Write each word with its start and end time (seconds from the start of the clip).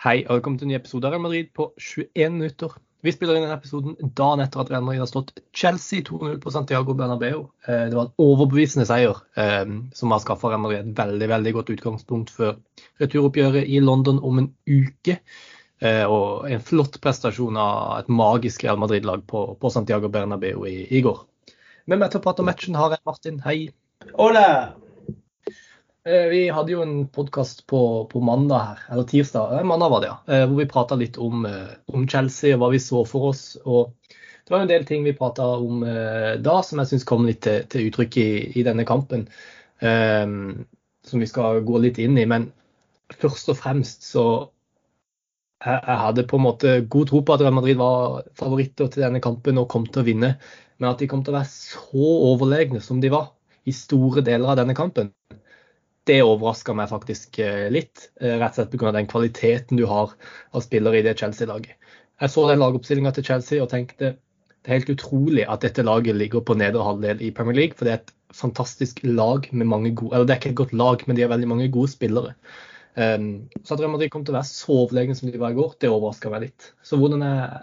Hei 0.00 0.22
og 0.22 0.38
velkommen 0.38 0.56
til 0.56 0.64
en 0.64 0.70
ny 0.72 0.76
episode 0.78 1.04
av 1.04 1.12
Real 1.12 1.20
Madrid 1.20 1.50
på 1.52 1.66
21 1.76 2.30
minutter. 2.38 2.72
Vi 3.04 3.12
spiller 3.12 3.36
inn 3.36 3.42
denne 3.44 3.58
episoden 3.58 4.14
dagen 4.16 4.40
etter 4.40 4.62
at 4.62 4.70
Real 4.72 4.86
Madrid 4.86 5.02
har 5.02 5.10
slått 5.10 5.34
Chelsea 5.52 6.00
2-0 6.08 6.38
på 6.40 6.52
Santiago 6.54 6.94
Bernabeu. 6.96 7.42
Eh, 7.66 7.82
det 7.92 7.98
var 7.98 8.08
en 8.08 8.24
overbevisende 8.24 8.86
seier 8.88 9.20
eh, 9.36 9.68
som 9.98 10.16
har 10.16 10.24
skaffa 10.24 10.54
Real 10.54 10.64
Madrid 10.64 10.88
et 10.88 10.96
veldig 11.02 11.30
veldig 11.34 11.54
godt 11.58 11.74
utgangspunkt 11.76 12.32
for 12.32 12.56
returoppgjøret 13.02 13.68
i 13.68 13.84
London 13.84 14.24
om 14.24 14.40
en 14.40 14.50
uke. 14.64 15.20
Eh, 15.84 16.04
og 16.08 16.48
en 16.48 16.64
flott 16.64 16.96
prestasjon 17.04 17.60
av 17.60 17.98
et 18.00 18.08
magisk 18.08 18.64
Real 18.64 18.80
Madrid-lag 18.80 19.28
på, 19.28 19.74
Santiago 19.76 20.08
Bernabeu 20.08 20.64
i, 20.64 20.78
i 20.88 21.04
går. 21.04 21.26
Med 21.92 22.00
meg 22.00 22.08
til 22.08 22.24
å 22.24 22.24
prate 22.24 22.40
om 22.40 22.48
matchen 22.48 22.80
har 22.80 22.96
jeg 22.96 23.04
Martin. 23.04 23.44
Hei. 23.44 23.58
Hola! 24.16 24.46
Eh, 26.04 26.26
vi 26.32 26.48
hadde 26.48 26.72
jo 26.72 26.80
en 26.80 27.08
podkast 27.12 27.66
på, 27.68 28.08
på, 28.08 28.20
mandag 28.24 28.60
her, 28.64 28.78
eller 28.92 29.04
tirsdag, 29.04 29.58
eh, 29.58 29.64
mandag 29.68 29.90
var 29.92 30.00
det, 30.00 30.08
ja, 30.08 30.16
eh, 30.32 30.44
hvor 30.48 30.56
vi 30.56 30.68
prata 30.68 30.96
litt 30.96 31.18
om, 31.20 31.42
om, 31.92 32.06
Chelsea 32.08 32.54
og 32.54 32.62
hva 32.62 32.70
vi 32.72 32.80
så 32.80 33.02
for 33.04 33.34
oss. 33.34 33.42
og 33.68 33.92
Det 34.08 34.54
var 34.54 34.64
en 34.64 34.70
del 34.70 34.86
ting 34.88 35.04
vi 35.04 35.12
prata 35.16 35.44
om 35.60 35.82
da 36.40 36.54
som 36.64 36.80
jeg 36.80 36.90
syns 36.90 37.04
kom 37.04 37.26
litt 37.28 37.42
til, 37.44 37.66
til 37.68 37.90
uttrykk 37.90 38.16
i, 38.16 38.30
i, 38.56 38.64
denne 38.64 38.86
kampen. 38.88 39.26
Um, 39.80 40.64
som 41.06 41.20
vi 41.22 41.28
skal 41.28 41.60
gå 41.64 41.78
litt 41.80 42.00
inn 42.02 42.16
i. 42.18 42.24
Men 42.28 42.48
først 43.20 43.52
og 43.52 43.60
fremst 43.60 44.04
så 44.08 44.24
jeg, 45.64 45.76
jeg 45.76 45.98
hadde 46.00 46.26
på 46.28 46.40
en 46.40 46.46
måte 46.48 46.74
god 46.92 47.12
tro 47.12 47.20
på 47.22 47.36
at 47.36 47.44
Real 47.44 47.54
Madrid 47.56 47.78
var 47.80 48.24
favoritter 48.40 48.88
til 48.88 49.04
denne 49.04 49.20
kampen 49.24 49.60
og 49.60 49.68
kom 49.70 49.86
til 49.86 50.02
å 50.02 50.08
vinne. 50.08 50.32
Men 50.80 50.90
at 50.90 51.04
de 51.04 51.08
kom 51.12 51.22
til 51.24 51.36
å 51.36 51.38
være 51.38 51.52
så 51.52 52.10
overlegne 52.32 52.82
som 52.84 53.04
de 53.04 53.12
var 53.12 53.30
i 53.68 53.76
store 53.76 54.24
deler 54.26 54.50
av 54.50 54.58
denne 54.60 54.74
kampen, 54.76 55.12
det 56.10 56.20
overraska 56.26 56.74
meg 56.76 56.90
faktisk 56.90 57.38
eh, 57.42 57.68
litt. 57.72 58.08
Eh, 58.20 58.36
rett 58.40 58.56
og 58.56 58.58
slett 58.58 58.74
pga. 58.74 58.94
den 58.96 59.10
kvaliteten 59.10 59.80
du 59.80 59.86
har 59.90 60.12
av 60.50 60.64
spillere 60.64 61.00
i 61.00 61.04
det 61.06 61.16
Chelsea-laget. 61.20 61.76
Jeg 62.20 62.32
så 62.34 62.48
den 62.50 62.60
lagoppstillinga 62.60 63.14
til 63.16 63.26
Chelsea 63.30 63.62
og 63.62 63.70
tenkte 63.72 64.16
det 64.60 64.68
er 64.68 64.76
helt 64.82 64.90
utrolig 64.92 65.44
at 65.48 65.62
dette 65.64 65.84
laget 65.86 66.18
ligger 66.20 66.42
på 66.44 66.56
nedre 66.60 66.84
halvdel 66.84 67.22
i 67.24 67.30
Premier 67.32 67.56
League. 67.56 67.78
For 67.78 67.88
det 67.88 67.92
er 67.94 68.02
et 68.02 68.12
fantastisk 68.36 69.00
lag 69.06 69.48
med 69.52 69.66
mange 69.70 69.94
gode 69.96 70.12
Eller 70.14 70.28
det 70.28 70.34
er 70.34 70.42
ikke 70.42 70.50
et 70.52 70.60
godt 70.60 70.74
lag, 70.76 71.06
men 71.06 71.16
de 71.16 71.24
har 71.24 71.32
veldig 71.32 71.48
mange 71.48 71.70
gode 71.72 71.88
spillere. 71.94 72.34
Um, 72.94 73.48
så 73.64 73.72
at 73.72 73.80
Real 73.80 73.92
Madrid 73.94 74.10
kom 74.12 74.26
til 74.26 74.34
å 74.34 74.36
være 74.36 74.50
så 74.50 74.76
overlegne 74.82 75.16
som 75.16 75.30
de 75.30 75.40
var 75.40 75.54
i 75.54 75.56
går, 75.56 75.78
det 75.80 75.88
overraska 75.88 76.32
meg 76.32 76.48
litt. 76.48 76.72
Så 76.84 76.98
er, 77.00 77.54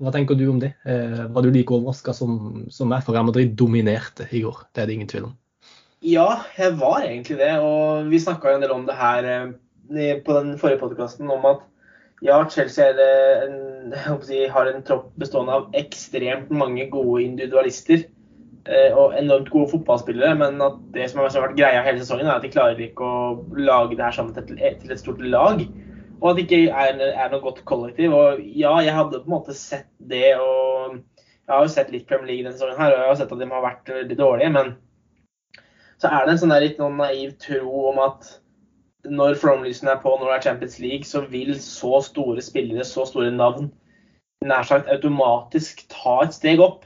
hva 0.00 0.12
tenker 0.14 0.38
du 0.38 0.46
om 0.48 0.62
det? 0.62 0.72
Uh, 0.86 1.26
var 1.34 1.44
du 1.44 1.50
like 1.52 1.74
overraska 1.74 2.14
som, 2.16 2.64
som 2.72 2.88
meg? 2.88 3.04
For 3.04 3.12
Real 3.12 3.28
Madrid 3.28 3.52
dominerte 3.58 4.30
i 4.30 4.40
går, 4.46 4.64
det 4.72 4.82
er 4.82 4.88
det 4.88 4.96
ingen 4.96 5.12
tvil 5.12 5.28
om. 5.28 5.36
Ja, 6.06 6.26
jeg 6.54 6.76
var 6.78 7.02
egentlig 7.02 7.38
det. 7.40 7.52
Og 7.58 8.10
vi 8.12 8.20
snakka 8.22 8.52
en 8.54 8.62
del 8.62 8.74
om 8.74 8.84
det 8.86 8.94
her 8.94 9.26
eh, 9.26 10.12
på 10.22 10.36
den 10.36 10.52
forrige 10.60 10.78
podkasten 10.78 11.30
om 11.32 11.48
at 11.50 11.64
ja, 12.22 12.38
Chelsea 12.50 12.92
eh, 12.94 13.46
en, 13.48 14.20
si, 14.22 14.44
har 14.46 14.70
en 14.70 14.84
tropp 14.86 15.08
bestående 15.18 15.56
av 15.56 15.74
ekstremt 15.74 16.52
mange 16.54 16.86
gode 16.92 17.24
individualister. 17.24 18.06
Eh, 18.70 18.94
og 18.94 19.16
enormt 19.18 19.50
gode 19.50 19.72
fotballspillere, 19.74 20.38
men 20.38 20.62
at 20.62 20.78
det 20.94 21.10
som 21.10 21.24
har 21.24 21.34
vært 21.34 21.58
greia 21.58 21.82
hele 21.82 22.02
sesongen, 22.02 22.30
er 22.30 22.38
at 22.38 22.46
de 22.46 22.54
klarer 22.54 22.86
ikke 22.86 23.02
å 23.02 23.34
lage 23.58 23.98
det 23.98 24.06
her 24.06 24.14
sammen 24.14 24.34
til 24.38 24.62
et, 24.62 24.78
til 24.82 24.94
et 24.94 25.02
stort 25.02 25.26
lag. 25.26 25.66
Og 26.20 26.30
at 26.30 26.38
det 26.38 26.46
ikke 26.46 26.62
er, 26.70 27.02
er, 27.10 27.28
noe 27.34 27.42
godt 27.42 27.64
kollektiv. 27.66 28.14
Og 28.14 28.46
ja, 28.46 28.78
jeg 28.86 28.94
hadde 28.94 29.24
på 29.24 29.26
en 29.26 29.38
måte 29.40 29.58
sett 29.58 29.90
det, 29.98 30.36
og 30.38 31.00
jeg 31.02 31.50
har 31.50 31.66
jo 31.66 31.76
sett 31.80 31.90
litt 31.90 32.06
Premier 32.06 32.30
League 32.30 32.46
denne 32.46 32.54
sesongen 32.54 32.78
her, 32.78 32.94
og 32.94 33.02
jeg 33.02 33.10
har 33.10 33.22
sett 33.24 33.34
at 33.34 33.42
de 33.42 33.54
har 33.58 33.70
vært 33.72 33.96
veldig 34.04 34.22
dårlige. 34.22 34.54
men 34.54 34.76
så 36.02 36.10
er 36.12 36.26
det 36.26 36.34
en 36.34 36.42
sånn 36.42 36.52
der 36.52 36.64
litt 36.64 36.80
noen 36.80 36.98
naiv 37.00 37.36
tro 37.42 37.86
om 37.92 38.02
at 38.04 38.28
når 39.06 39.38
flomlysene 39.40 39.94
er 39.94 40.02
på, 40.02 40.12
når 40.18 40.28
det 40.28 40.36
er 40.36 40.44
Champions 40.48 40.78
League, 40.82 41.06
så 41.06 41.22
vil 41.30 41.54
så 41.62 42.00
store 42.04 42.42
spillere, 42.42 42.84
så 42.84 43.06
store 43.08 43.30
navn, 43.32 43.70
nær 44.44 44.66
sagt 44.66 44.90
automatisk 44.92 45.86
ta 45.92 46.18
et 46.24 46.36
steg 46.36 46.62
opp. 46.62 46.84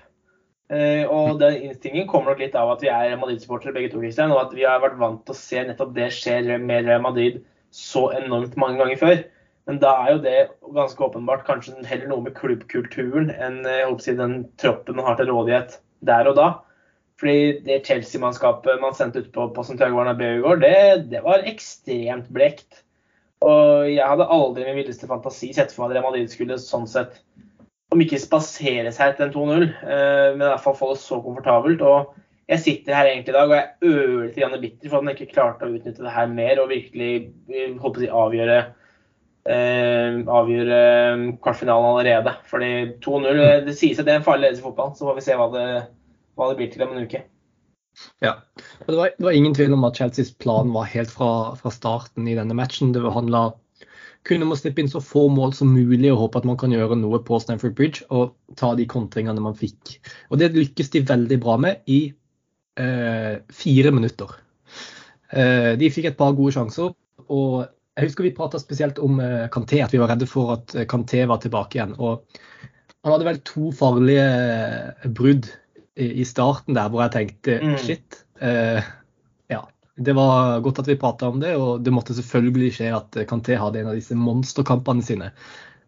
Uh, 0.70 1.02
og 1.10 1.40
den 1.40 1.64
innstillingen 1.66 2.06
kommer 2.06 2.30
nok 2.30 2.44
litt 2.44 2.54
av 2.54 2.68
at 2.76 2.84
vi 2.84 2.92
er 2.92 3.16
Madrid-supportere 3.18 3.74
begge 3.74 3.90
to, 3.90 4.02
Christian, 4.04 4.30
og 4.30 4.44
at 4.44 4.54
vi 4.54 4.68
har 4.68 4.82
vært 4.84 5.00
vant 5.00 5.24
til 5.26 5.34
å 5.34 5.40
se 5.40 5.64
nettopp 5.66 5.96
det 5.96 6.12
skjer 6.14 6.52
med 6.62 6.86
Real 6.86 7.02
Madrid 7.02 7.40
så 7.74 8.06
enormt 8.14 8.54
mange 8.60 8.78
ganger 8.78 9.00
før. 9.00 9.22
Men 9.66 9.80
da 9.82 9.90
er 10.04 10.12
jo 10.12 10.22
det 10.22 10.38
ganske 10.76 11.04
åpenbart 11.04 11.42
kanskje 11.46 11.74
heller 11.86 12.10
noe 12.10 12.24
med 12.24 12.36
klubbkulturen 12.38 13.32
enn 13.34 13.60
håper, 13.66 14.16
den 14.18 14.40
troppen 14.62 14.98
man 14.98 15.06
har 15.10 15.18
til 15.18 15.30
rådighet 15.30 15.76
der 16.06 16.30
og 16.30 16.38
da. 16.38 16.48
Fordi 17.20 17.60
det 17.66 17.82
Chelsea-mannskapet 17.84 18.80
man 18.80 18.96
sendte 18.96 19.20
ut 19.20 19.32
på, 19.34 19.50
på 19.52 19.64
Santiago 19.66 19.98
Bernabeu 19.98 20.38
i 20.38 20.44
går, 20.44 20.62
det, 20.62 20.76
det, 21.12 21.20
var 21.26 21.44
ekstremt 21.48 22.30
blekt. 22.32 22.80
Og 23.44 23.90
jeg 23.92 24.04
hadde 24.04 24.28
aldri 24.32 24.64
min 24.66 24.78
villeste 24.80 25.08
fantasi 25.08 25.50
sett 25.56 25.72
for 25.72 25.84
meg 25.84 25.92
at 25.92 25.98
Real 25.98 26.08
Madrid 26.08 26.32
skulle 26.32 26.56
sånn 26.60 26.88
sett, 26.88 27.20
om 27.92 28.00
ikke 28.00 28.20
spasere 28.22 28.92
seg 28.94 29.16
til 29.18 29.26
en 29.26 29.34
2-0, 29.34 29.68
eh, 29.68 30.26
men 30.36 30.44
i 30.44 30.48
hvert 30.48 30.64
fall 30.64 30.78
få 30.78 30.92
det 30.94 31.00
så 31.02 31.20
komfortabelt. 31.24 31.84
Og 31.84 32.16
jeg 32.50 32.64
sitter 32.64 32.96
her 32.96 33.12
egentlig 33.12 33.34
i 33.34 33.36
dag 33.36 33.52
og 33.52 33.56
jeg 33.56 33.68
er 33.68 33.94
ørlite 33.94 34.60
bitter 34.64 34.90
for 34.90 34.98
at 34.98 35.06
man 35.06 35.16
ikke 35.16 35.32
klarte 35.34 35.68
å 35.68 35.74
utnytte 35.76 36.04
det 36.06 36.16
her 36.16 36.30
mer 36.32 36.60
og 36.62 36.72
virkelig 36.72 37.12
håper 37.82 38.06
jeg, 38.06 38.14
avgjøre 38.24 38.58
eh, 39.44 40.20
avgjøre 40.40 40.82
eh, 40.88 41.24
kvartfinalen 41.44 41.92
allerede. 41.92 42.36
Fordi 42.50 42.72
2-0 43.04 43.64
Det 43.66 43.76
sies 43.76 44.00
at 44.00 44.08
det 44.08 44.16
er 44.16 44.22
en 44.22 44.26
farlig 44.26 44.48
ledelse 44.48 44.64
i 44.64 44.68
fotball, 44.70 44.94
så 44.96 45.08
får 45.08 45.20
vi 45.20 45.26
se 45.28 45.36
hva 45.38 45.50
det 45.54 45.66
hva 46.40 46.50
det 46.50 46.58
blir 46.58 46.72
til 46.72 46.86
om 46.86 46.96
en 46.96 47.04
uke. 47.04 47.22
Ja, 48.24 48.36
det 48.86 48.96
var, 48.96 49.10
det 49.16 49.24
var, 49.24 49.34
ingen 49.36 49.54
tvil 49.54 49.74
om 49.76 49.84
at 49.84 49.98
Chelseas 49.98 50.30
plan 50.40 50.70
var 50.72 50.88
helt 50.88 51.10
fra, 51.12 51.56
fra 51.58 51.72
starten 51.74 52.28
i 52.30 52.36
denne 52.38 52.56
matchen. 52.56 52.94
Det 52.94 53.02
handla 53.04 53.50
kun 54.28 54.44
om 54.44 54.52
å 54.52 54.58
slippe 54.58 54.82
inn 54.82 54.90
så 54.90 55.00
få 55.04 55.26
mål 55.32 55.54
som 55.56 55.72
mulig 55.72 56.10
og 56.12 56.20
håpe 56.24 56.40
at 56.42 56.48
man 56.48 56.58
kan 56.60 56.72
gjøre 56.74 56.98
noe 57.00 57.22
på 57.24 57.40
Stamford 57.40 57.74
Bridge 57.76 58.04
og 58.12 58.34
ta 58.60 58.72
de 58.76 58.86
kontringene 58.88 59.42
man 59.42 59.56
fikk. 59.56 59.98
Og 60.30 60.40
Det 60.40 60.52
lykkes 60.56 60.92
de 60.94 61.04
veldig 61.08 61.40
bra 61.42 61.56
med 61.60 61.84
i 61.90 62.00
eh, 62.80 63.34
fire 63.62 63.92
minutter. 63.96 64.34
Eh, 65.32 65.72
de 65.80 65.92
fikk 65.92 66.10
et 66.10 66.20
par 66.20 66.36
gode 66.36 66.54
sjanser. 66.56 66.92
og 67.28 67.66
Jeg 67.96 68.10
husker 68.10 68.28
vi 68.28 68.36
prata 68.36 68.60
spesielt 68.60 69.00
om 69.02 69.20
eh, 69.24 69.48
Kanté, 69.52 69.80
at 69.84 69.92
vi 69.92 70.02
var 70.02 70.12
redde 70.12 70.28
for 70.28 70.56
at 70.58 70.76
eh, 70.76 70.88
Kanté 70.88 71.24
var 71.28 71.40
tilbake 71.42 71.78
igjen. 71.78 71.96
og 71.98 72.24
Han 73.04 73.16
hadde 73.16 73.28
vel 73.28 73.42
to 73.48 73.72
farlige 73.72 74.28
eh, 74.28 75.10
brudd 75.16 75.48
i 76.00 76.24
starten 76.28 76.76
der 76.76 76.90
hvor 76.90 77.04
jeg 77.04 77.14
tenkte 77.16 77.58
mm. 77.62 77.76
shit. 77.82 78.20
Eh, 78.40 78.82
ja, 79.52 79.62
Det 79.96 80.14
var 80.16 80.60
godt 80.64 80.82
at 80.82 80.88
vi 80.88 80.98
prata 81.00 81.28
om 81.28 81.40
det, 81.42 81.56
og 81.56 81.84
det 81.84 81.92
måtte 81.92 82.16
selvfølgelig 82.16 82.72
skje 82.78 82.92
at 82.96 83.18
Kanté 83.28 83.58
hadde 83.60 83.82
en 83.82 83.90
av 83.92 83.98
disse 83.98 84.16
monsterkampene 84.16 85.04
sine 85.04 85.32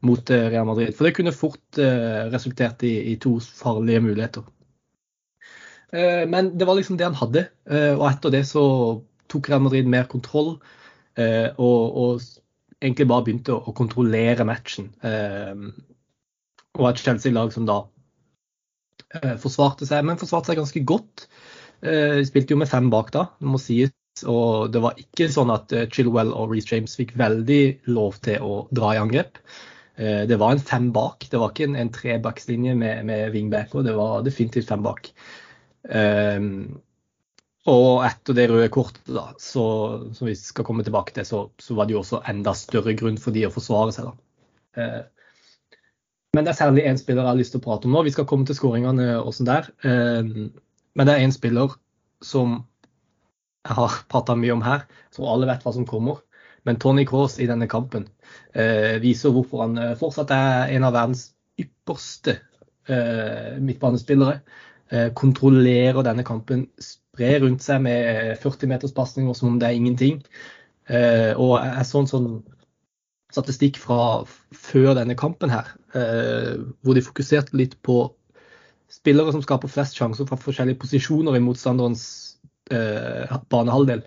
mot 0.03 0.31
eh, 0.31 0.49
Real 0.51 0.67
Madrid. 0.67 0.95
For 0.97 1.07
det 1.07 1.15
kunne 1.17 1.35
fort 1.35 1.79
eh, 1.81 2.27
resultert 2.33 2.83
i, 2.87 2.97
i, 3.13 3.17
to 3.23 3.39
farlige 3.41 4.03
muligheter. 4.03 4.45
Eh, 5.93 6.29
men 6.29 6.53
det 6.59 6.67
var 6.69 6.79
liksom 6.79 6.99
det 6.99 7.07
han 7.07 7.19
hadde, 7.19 7.47
eh, 7.71 7.93
og 7.95 8.07
etter 8.09 8.33
det 8.35 8.45
så 8.49 8.65
tok 9.33 9.49
Real 9.49 9.65
Madrid 9.65 9.89
mer 9.89 10.09
kontroll. 10.11 10.57
Eh, 11.17 11.49
og, 11.57 11.97
og, 11.97 12.29
egentlig 12.83 13.07
bare 13.07 13.23
begynte 13.29 13.55
å, 13.55 13.61
å 13.71 13.75
kontrollere 13.79 14.43
matchen. 14.43 14.89
og 16.73 16.87
et 16.89 17.03
Chelsea-lag 17.05 17.53
som 17.55 17.63
da 17.69 17.77
forsvarte 19.43 19.89
seg, 19.89 20.05
men 20.07 20.21
forsvarte 20.21 20.53
seg 20.53 20.61
ganske 20.61 20.85
godt. 20.89 21.27
Eh, 21.83 22.21
de 22.21 22.29
spilte 22.29 22.55
jo 22.55 22.61
med 22.61 22.71
fem 22.71 22.89
bak 22.93 23.13
da, 23.15 23.27
det 23.41 23.51
må 23.51 23.61
sies. 23.61 23.93
Og 24.29 24.69
det 24.73 24.83
var 24.85 24.99
ikke 25.01 25.31
sånn 25.33 25.51
at 25.55 25.73
eh, 25.75 25.89
Chilwell 25.93 26.35
og 26.37 26.53
Reece 26.53 26.75
James 26.75 26.95
fikk 26.99 27.15
veldig 27.21 27.63
lov 27.91 28.21
til 28.25 28.45
å 28.45 28.63
dra 28.75 28.95
i 28.95 29.03
angrep. 29.03 29.41
Det 30.03 30.39
var 30.41 30.55
en 30.55 30.63
fem 30.65 30.87
bak, 30.91 31.27
det 31.31 31.37
var 31.39 31.51
ikke 31.53 31.67
en, 31.69 31.75
en 31.79 31.91
trebackslinje 31.93 32.73
med, 32.81 33.03
med 33.07 33.27
wingbacker. 33.35 33.85
Det 33.85 33.93
var 33.95 34.25
definitivt 34.25 34.71
fem 34.71 34.81
bak. 34.83 35.11
Og 37.69 37.91
etter 38.09 38.39
det 38.39 38.47
røde 38.51 38.71
kortet, 38.73 39.05
da, 39.13 39.27
så, 39.39 39.65
som 40.17 40.31
vi 40.31 40.35
skal 40.41 40.67
komme 40.67 40.83
tilbake 40.83 41.13
til, 41.15 41.29
så, 41.29 41.43
så, 41.61 41.77
var 41.77 41.87
det 41.87 41.95
jo 41.95 42.01
også 42.01 42.23
enda 42.33 42.57
større 42.59 42.97
grunn 42.99 43.21
for 43.21 43.37
de 43.37 43.45
å 43.47 43.53
forsvare 43.53 43.95
seg. 43.95 44.09
da. 44.09 44.89
Men 46.33 46.47
det 46.47 46.55
er 46.55 46.57
særlig 46.63 46.83
én 46.89 46.97
spiller 46.97 47.27
jeg 47.27 47.29
har 47.29 47.37
lyst 47.37 47.53
til 47.53 47.61
å 47.61 47.65
prate 47.67 47.85
om 47.89 47.93
nå. 47.93 48.03
Vi 48.07 48.13
skal 48.15 48.25
komme 48.29 48.47
til 48.49 48.57
skåringene 48.57 49.19
og 49.21 49.35
sånn 49.37 49.51
der. 49.51 49.67
Eh, 49.85 50.29
men 50.97 51.09
det 51.09 51.13
er 51.13 51.25
én 51.27 51.35
spiller 51.35 51.75
som 52.25 52.55
jeg 53.69 53.77
har 53.77 53.99
prata 54.09 54.37
mye 54.39 54.55
om 54.55 54.63
her, 54.65 54.87
så 55.13 55.27
alle 55.29 55.49
vet 55.51 55.61
hva 55.67 55.75
som 55.77 55.85
kommer. 55.89 56.23
Men 56.65 56.79
Tony 56.81 57.05
Cross 57.05 57.37
i 57.37 57.49
denne 57.51 57.69
kampen 57.69 58.07
eh, 58.57 58.97
viser 59.03 59.35
hvorfor 59.35 59.67
han 59.67 59.77
eh, 59.77 59.93
fortsatt 60.01 60.33
er 60.33 60.73
en 60.73 60.89
av 60.89 60.97
verdens 60.97 61.29
ypperste 61.61 62.39
midtbanespillere. 63.63 64.41
Kontrollerer 65.15 66.03
denne 66.03 66.25
kampen, 66.27 66.65
sprer 66.83 67.45
rundt 67.45 67.63
seg 67.63 67.85
med 67.85 68.33
40 68.43 68.73
meters 68.73 68.95
pasninger 68.97 69.37
som 69.39 69.53
om 69.53 69.61
det 69.61 69.69
er 69.69 69.79
ingenting. 69.79 70.17
Og 71.39 71.53
er 71.61 71.87
sånn 71.87 72.11
sånn 72.11 72.27
statistikk 73.33 73.79
fra 73.81 74.23
før 74.53 74.93
denne 74.99 75.17
kampen 75.19 75.53
her, 75.53 75.71
eh, 75.97 76.61
hvor 76.83 76.97
de 76.97 77.05
fokuserte 77.05 77.57
litt 77.57 77.79
på 77.87 78.05
spillere 78.93 79.33
som 79.33 79.43
skaper 79.45 79.73
flest 79.73 79.97
sjanser 79.97 80.29
fra 80.29 80.39
forskjellige 80.41 80.81
posisjoner 80.83 81.39
i 81.39 81.45
motstanderens 81.45 82.05
eh, 82.71 83.33
banehalvdel. 83.53 84.05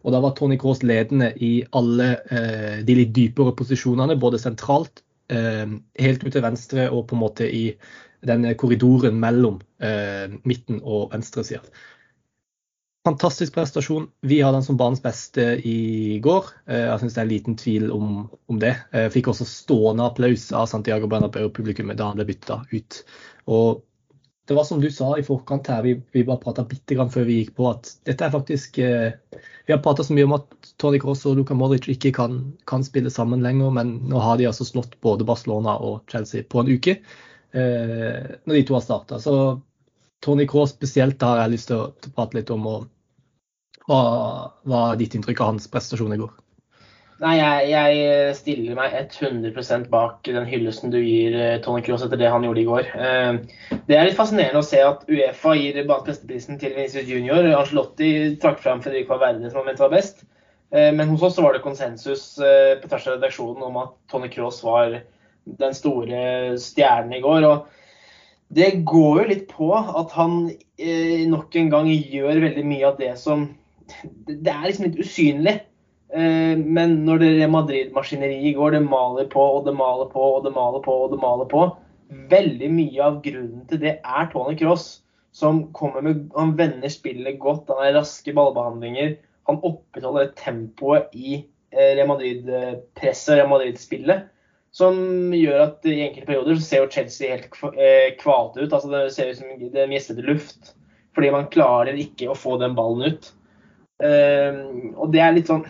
Og 0.00 0.14
da 0.14 0.20
var 0.22 0.36
Tony 0.36 0.56
Cross 0.60 0.84
ledende 0.86 1.32
i 1.44 1.60
alle 1.76 2.12
eh, 2.32 2.78
de 2.86 2.96
litt 2.96 3.14
dypere 3.16 3.56
posisjonene, 3.58 4.18
både 4.20 4.40
sentralt, 4.40 5.04
helt 5.30 6.24
ut 6.24 6.32
til 6.34 6.42
venstre 6.42 6.88
og 6.90 7.04
på 7.06 7.14
en 7.14 7.20
måte 7.20 7.46
i 7.46 7.68
den 8.26 8.48
korridoren 8.58 9.14
mellom 9.22 9.60
midten 10.42 10.80
og 10.82 11.12
venstresida. 11.12 11.62
Fantastisk 13.04 13.54
prestasjon. 13.54 14.10
Vi 14.20 14.42
har 14.44 14.52
den 14.52 14.64
som 14.64 14.76
banens 14.76 15.00
beste 15.02 15.42
i 15.64 16.18
går. 16.20 16.50
Eh, 16.68 16.82
jeg 16.84 17.00
syns 17.00 17.14
det 17.16 17.20
er 17.20 17.26
en 17.26 17.30
liten 17.30 17.54
tvil 17.56 17.86
om, 17.94 18.26
om 18.52 18.58
det. 18.60 18.74
Jeg 18.92 19.06
eh, 19.08 19.12
fikk 19.14 19.30
også 19.32 19.46
stående 19.48 20.04
applaus 20.04 20.50
av 20.52 20.66
Santiago 20.68 21.08
Bernabeu-publikummet 21.08 21.96
da 21.96 22.10
han 22.10 22.20
ble 22.20 22.28
bytta 22.28 22.58
ut. 22.74 22.98
Og 23.48 23.80
det 24.50 24.58
var 24.58 24.66
som 24.68 24.82
du 24.82 24.90
sa 24.92 25.14
i 25.16 25.24
forkant 25.24 25.70
her, 25.72 25.80
vi, 25.86 25.94
vi 26.12 26.26
bare 26.28 26.42
prata 26.42 26.66
bitte 26.68 26.98
grann 26.98 27.12
før 27.14 27.24
vi 27.28 27.38
gikk 27.38 27.54
på, 27.56 27.70
at 27.70 27.88
dette 28.08 28.26
er 28.26 28.34
faktisk 28.34 28.80
eh, 28.84 29.16
Vi 29.64 29.72
har 29.72 29.80
prata 29.80 30.04
så 30.04 30.12
mye 30.16 30.26
om 30.28 30.36
at 30.36 30.70
Tony 30.82 31.00
Cross 31.00 31.24
og 31.30 31.38
Luka 31.38 31.56
Modric 31.56 31.88
ikke 31.88 32.12
kan, 32.16 32.40
kan, 32.68 32.84
spille 32.84 33.12
sammen 33.14 33.40
lenger, 33.46 33.72
men 33.80 33.96
nå 34.10 34.20
har 34.20 34.36
de 34.36 34.48
altså 34.50 34.66
slått 34.68 34.98
både 35.00 35.24
Barcelona 35.24 35.78
og 35.78 36.02
Chelsea 36.10 36.44
på 36.44 36.60
en 36.60 36.72
uke. 36.74 36.98
Eh, 37.54 38.22
når 38.44 38.58
de 38.58 38.64
to 38.66 38.76
har 38.76 38.84
starta. 38.84 39.22
Så 39.22 39.38
Tony 40.24 40.46
Cross 40.46 40.74
spesielt 40.76 41.22
har 41.24 41.40
jeg 41.42 41.54
lyst 41.54 41.70
til 41.70 41.80
å 41.80 42.12
prate 42.14 42.36
litt 42.36 42.52
om. 42.52 42.66
og 42.66 43.86
Hva 43.88 44.02
var 44.68 44.96
ditt 45.00 45.16
inntrykk 45.16 45.40
av 45.40 45.54
hans 45.54 45.68
prestasjon 45.72 46.14
i 46.14 46.20
går? 46.20 46.32
Nei, 47.20 47.34
jeg, 47.36 47.64
jeg, 47.68 48.34
stiller 48.38 48.76
meg 48.78 48.94
100% 48.96 49.90
bak 49.92 50.24
den 50.24 50.46
hyllesten 50.48 50.92
du 50.92 50.96
gir 51.02 51.34
eh, 51.36 51.58
Tony 51.60 51.82
Cross 51.84 52.06
etter 52.06 52.16
det 52.16 52.30
han 52.32 52.46
gjorde 52.46 52.62
i 52.62 52.68
går. 52.68 52.86
Eh, 52.96 53.74
det 53.90 53.96
er 53.96 54.08
litt 54.08 54.16
fascinerende 54.16 54.62
å 54.62 54.64
se 54.64 54.80
at 54.80 55.04
Uefa 55.04 55.52
gir 55.58 55.82
besteprisen 55.84 56.56
til 56.60 56.72
Vinicius 56.78 57.10
Junior. 57.10 57.44
Angelotti 57.58 58.38
trakk 58.40 58.62
fram 58.64 58.80
Fredrik 58.80 59.12
Valverde 59.12 59.50
som 59.50 59.60
han 59.60 59.68
mente 59.68 59.84
var 59.84 59.92
best. 59.92 60.24
Eh, 60.72 60.88
men 60.96 61.12
hos 61.12 61.26
oss 61.28 61.36
var 61.44 61.52
det 61.52 61.64
konsensus 61.66 62.24
på 62.40 62.88
tvers 62.88 63.10
av 63.10 63.18
redaksjonen 63.18 63.68
om 63.68 63.76
at 63.82 63.92
Tony 64.08 64.32
Cross 64.32 64.62
var 64.64 64.96
den 65.60 65.76
store 65.76 66.56
stjernen 66.62 67.18
i 67.18 67.22
går. 67.24 67.44
og 67.50 67.79
det 68.50 68.70
går 68.88 69.20
jo 69.20 69.26
litt 69.30 69.48
på 69.50 69.70
at 69.78 70.14
han 70.16 70.48
eh, 70.50 71.26
nok 71.30 71.54
en 71.58 71.68
gang 71.70 71.90
gjør 71.90 72.40
veldig 72.42 72.64
mye 72.66 72.86
av 72.88 72.96
det 72.98 73.12
som 73.20 73.48
Det 74.26 74.50
er 74.50 74.64
liksom 74.66 74.88
litt 74.88 74.98
usynlig. 75.02 75.54
Eh, 76.14 76.56
men 76.58 76.96
når 77.06 77.22
det 77.22 77.50
Madrid-maskineriet 77.50 78.56
går, 78.58 78.74
det 78.74 78.82
maler 78.88 79.28
på 79.30 79.44
og 79.58 79.68
det 79.68 79.76
maler 79.78 80.10
på 80.10 80.24
og 80.38 80.42
det 80.46 80.54
maler 80.56 80.82
på 80.82 80.96
og 81.04 81.14
det 81.14 81.22
maler 81.22 81.50
på 81.50 81.68
Veldig 82.30 82.72
mye 82.74 83.04
av 83.06 83.20
grunnen 83.22 83.62
til 83.70 83.78
det 83.84 83.92
er 84.02 84.30
Tony 84.32 84.56
Cross, 84.58 85.04
som 85.30 85.68
kommer 85.76 86.02
med 86.02 86.24
Han 86.34 86.56
vender 86.58 86.90
spillet 86.90 87.38
godt, 87.38 87.70
han 87.70 87.78
har 87.84 88.00
raske 88.00 88.34
ballbehandlinger. 88.34 89.14
Han 89.46 89.62
opprettholder 89.62 90.34
tempoet 90.38 91.14
i 91.14 91.36
eh, 91.38 91.92
Real 91.94 92.10
Madrid-presset 92.10 93.36
og 93.36 93.38
Real 93.38 93.52
Madrid-spillet 93.54 94.26
som 94.74 95.32
gjør 95.34 95.64
at 95.64 95.88
i 95.88 95.96
enkelte 96.04 96.28
perioder 96.28 96.58
så 96.58 96.66
ser 96.66 96.84
jo 96.84 96.92
Chelsea 96.94 97.34
helt 97.34 97.48
eh, 97.74 98.12
kvalte 98.20 98.62
ut. 98.62 98.72
altså 98.72 98.90
Det 98.92 99.02
ser 99.14 99.32
ut 99.32 99.40
som 99.40 99.64
det 99.74 99.88
mjestete 99.90 100.26
luft. 100.26 100.74
Fordi 101.16 101.32
man 101.34 101.50
klarer 101.50 101.98
ikke 101.98 102.30
å 102.30 102.38
få 102.38 102.56
den 102.60 102.76
ballen 102.78 103.10
ut. 103.10 103.32
Uh, 104.00 104.94
og 104.96 105.10
det 105.12 105.20
er 105.20 105.34
litt 105.36 105.50
sånn 105.50 105.66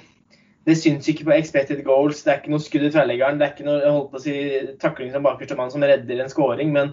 Det 0.62 0.76
syns 0.79 1.08
ikke 1.11 1.25
på 1.26 1.32
expected 1.35 1.81
goals. 1.87 2.20
Det 2.23 2.31
er 2.31 2.43
ikke 2.43 2.52
noe 2.52 2.62
skudd 2.62 2.85
i 2.87 2.93
tverrleggeren. 2.93 3.41
Det 3.41 3.47
er 3.47 3.55
ikke 3.55 3.67
noe 3.67 3.88
holdt 3.88 4.11
på 4.12 4.20
å 4.20 4.23
si, 4.23 4.35
takling 4.82 5.14
som 5.14 5.25
bakerste 5.25 5.56
mann 5.58 5.73
som 5.73 5.82
redder 5.82 6.20
en 6.20 6.31
scoring. 6.31 6.75
Men 6.76 6.93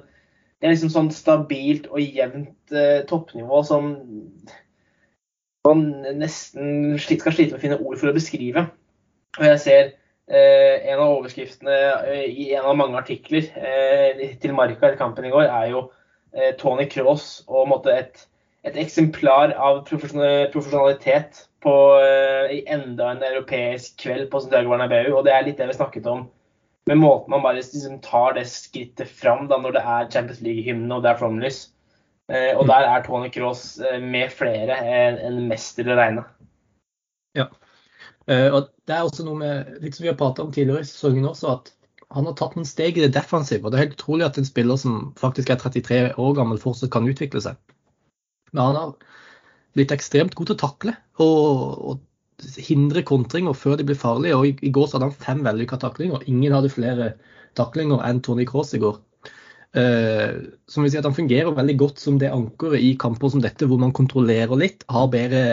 det 0.57 0.69
er 0.69 0.73
liksom 0.73 0.93
sånn 0.93 1.11
stabilt 1.13 1.91
og 1.91 1.99
jevnt 1.99 2.73
uh, 2.73 3.03
toppnivå 3.11 3.61
som 3.67 3.91
man 5.67 5.83
nesten 6.15 6.95
skal 7.03 7.35
slite 7.35 7.51
med 7.51 7.59
å 7.59 7.63
finne 7.65 7.81
ord 7.83 7.99
for 7.99 8.09
å 8.09 8.15
beskrive. 8.15 8.69
Og 9.35 9.49
jeg 9.51 9.63
ser 9.65 9.89
Eh, 9.91 10.06
en 10.27 10.99
av 10.99 11.13
overskriftene 11.17 11.75
eh, 12.11 12.25
i 12.27 12.47
en 12.55 12.65
av 12.67 12.75
mange 12.75 12.99
artikler 12.99 13.47
eh, 13.55 14.23
til 14.41 14.55
Marca 14.55 14.91
i 14.91 14.99
kampen 14.99 15.27
i 15.27 15.31
går, 15.33 15.47
er 15.47 15.71
jo 15.75 15.87
Tony 16.59 16.83
Cross 16.91 17.47
og 17.47 17.69
måtte, 17.71 17.93
et, 17.95 18.19
et, 18.67 18.75
eksemplar 18.77 19.55
av 19.55 19.79
profesjonalitet 19.87 21.39
på, 21.63 21.73
i 22.53 22.59
enda 22.69 23.07
en 23.09 23.23
europeisk 23.25 23.95
kveld 24.03 24.27
på 24.29 24.41
Santiago 24.43 24.69
Bernabeu. 24.69 25.15
Og 25.15 25.23
det 25.25 25.33
er 25.33 25.47
litt 25.47 25.57
det 25.57 25.69
vi 25.71 25.77
snakket 25.79 26.09
om 26.11 26.27
med 26.91 26.99
måten 27.01 27.33
man 27.33 27.41
bare 27.41 27.57
liksom, 27.57 27.97
tar 28.05 28.35
det 28.37 28.45
skrittet 28.51 29.09
fram 29.09 29.47
da, 29.49 29.57
når 29.63 29.79
det 29.79 29.81
er 29.81 30.11
Champions 30.13 30.43
League-hymne 30.45 30.99
og 30.99 31.07
det 31.07 31.09
er 31.09 31.17
flomlys. 31.23 31.59
og 32.29 32.67
mm. 32.67 32.69
der 32.69 32.91
er 32.91 33.07
Tony 33.07 33.31
Cross 33.33 33.63
med 34.03 34.35
flere 34.35 34.77
en, 34.83 35.17
en 35.31 35.41
mester 35.49 35.89
å 35.89 35.97
regne. 35.97 36.27
Ja. 37.39 37.49
Uh, 38.27 38.49
og 38.51 38.61
det 38.87 38.95
er 38.95 39.07
også 39.07 39.23
noe 39.23 39.39
med, 39.39 39.73
litt 39.83 39.95
som 39.95 40.03
vi 40.03 40.11
har 40.11 40.19
pratet 40.19 40.43
om 40.43 40.51
tidligere 40.51 40.83
i 40.83 40.89
sesongen 40.89 41.29
også, 41.29 41.53
at 41.55 41.73
han 42.15 42.27
har 42.27 42.35
tatt 42.39 42.55
noen 42.55 42.67
steg 42.67 42.97
i 42.97 43.03
det 43.03 43.13
defensive. 43.15 43.65
og 43.65 43.71
Det 43.71 43.79
er 43.79 43.85
helt 43.87 43.97
utrolig 43.97 44.27
at 44.27 44.37
en 44.39 44.47
spiller 44.47 44.79
som 44.79 44.99
faktisk 45.19 45.51
er 45.51 45.59
33 45.59 46.01
år 46.15 46.35
gammel, 46.37 46.59
fortsatt 46.61 46.91
kan 46.93 47.07
utvikle 47.07 47.43
seg. 47.43 47.57
Men 48.53 48.63
han 48.63 48.79
har 48.79 48.93
blitt 49.77 49.91
ekstremt 49.93 50.35
god 50.37 50.49
til 50.49 50.55
å 50.55 50.61
takle 50.61 50.93
og, 51.23 51.81
og 51.91 52.61
hindre 52.61 53.03
kontringer 53.05 53.57
før 53.57 53.75
de 53.79 53.87
blir 53.87 53.99
farlige. 53.99 54.37
og 54.37 54.47
I, 54.47 54.53
i 54.69 54.71
går 54.73 54.87
så 54.87 54.97
hadde 54.97 55.09
han 55.09 55.25
fem 55.25 55.43
vellykka 55.45 55.79
taklinger. 55.81 56.23
Ingen 56.31 56.55
hadde 56.55 56.71
flere 56.71 57.11
taklinger 57.59 58.03
enn 58.07 58.23
Tony 58.23 58.47
Cross 58.47 58.75
i 58.77 58.81
går. 58.81 59.01
Uh, 59.77 60.47
som 60.71 60.85
vil 60.85 60.93
si 60.93 60.97
at 60.97 61.05
Han 61.05 61.13
fungerer 61.13 61.53
veldig 61.53 61.75
godt 61.77 61.99
som 62.01 62.15
det 62.17 62.31
ankeret 62.31 62.81
i 62.81 62.95
kamper 62.97 63.33
som 63.33 63.43
dette, 63.43 63.67
hvor 63.67 63.81
man 63.81 63.93
kontrollerer 63.93 64.55
litt, 64.57 64.85
har 64.89 65.11
bedre 65.11 65.43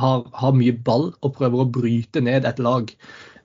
har, 0.00 0.24
har, 0.34 0.52
mye 0.56 0.72
ball 0.86 1.12
og 1.22 1.34
prøver 1.36 1.60
å 1.62 1.70
bryte 1.70 2.20
ned 2.24 2.44
et 2.48 2.58
lag 2.62 2.90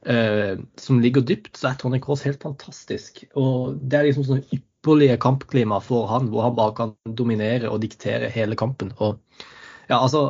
eh, 0.10 0.56
som 0.82 1.02
ligger 1.04 1.22
dypt, 1.26 1.58
så 1.58 1.68
er 1.70 1.76
Tony 1.82 2.00
Cross 2.04 2.26
helt 2.28 2.44
fantastisk. 2.44 3.12
Og 3.40 3.56
Det 3.82 3.98
er 4.00 4.06
liksom 4.10 4.26
sånn 4.28 4.48
ypperlige 4.56 5.18
kampklima 5.22 5.78
for 5.84 6.02
han, 6.12 6.24
hvor 6.34 6.42
han 6.48 6.58
bare 6.58 6.78
kan 6.78 6.90
dominere 7.06 7.68
og 7.70 7.82
diktere 7.86 8.34
hele 8.34 8.56
kampen. 8.60 8.90
Og 9.00 9.12
ja, 9.90 9.98
altså, 10.00 10.22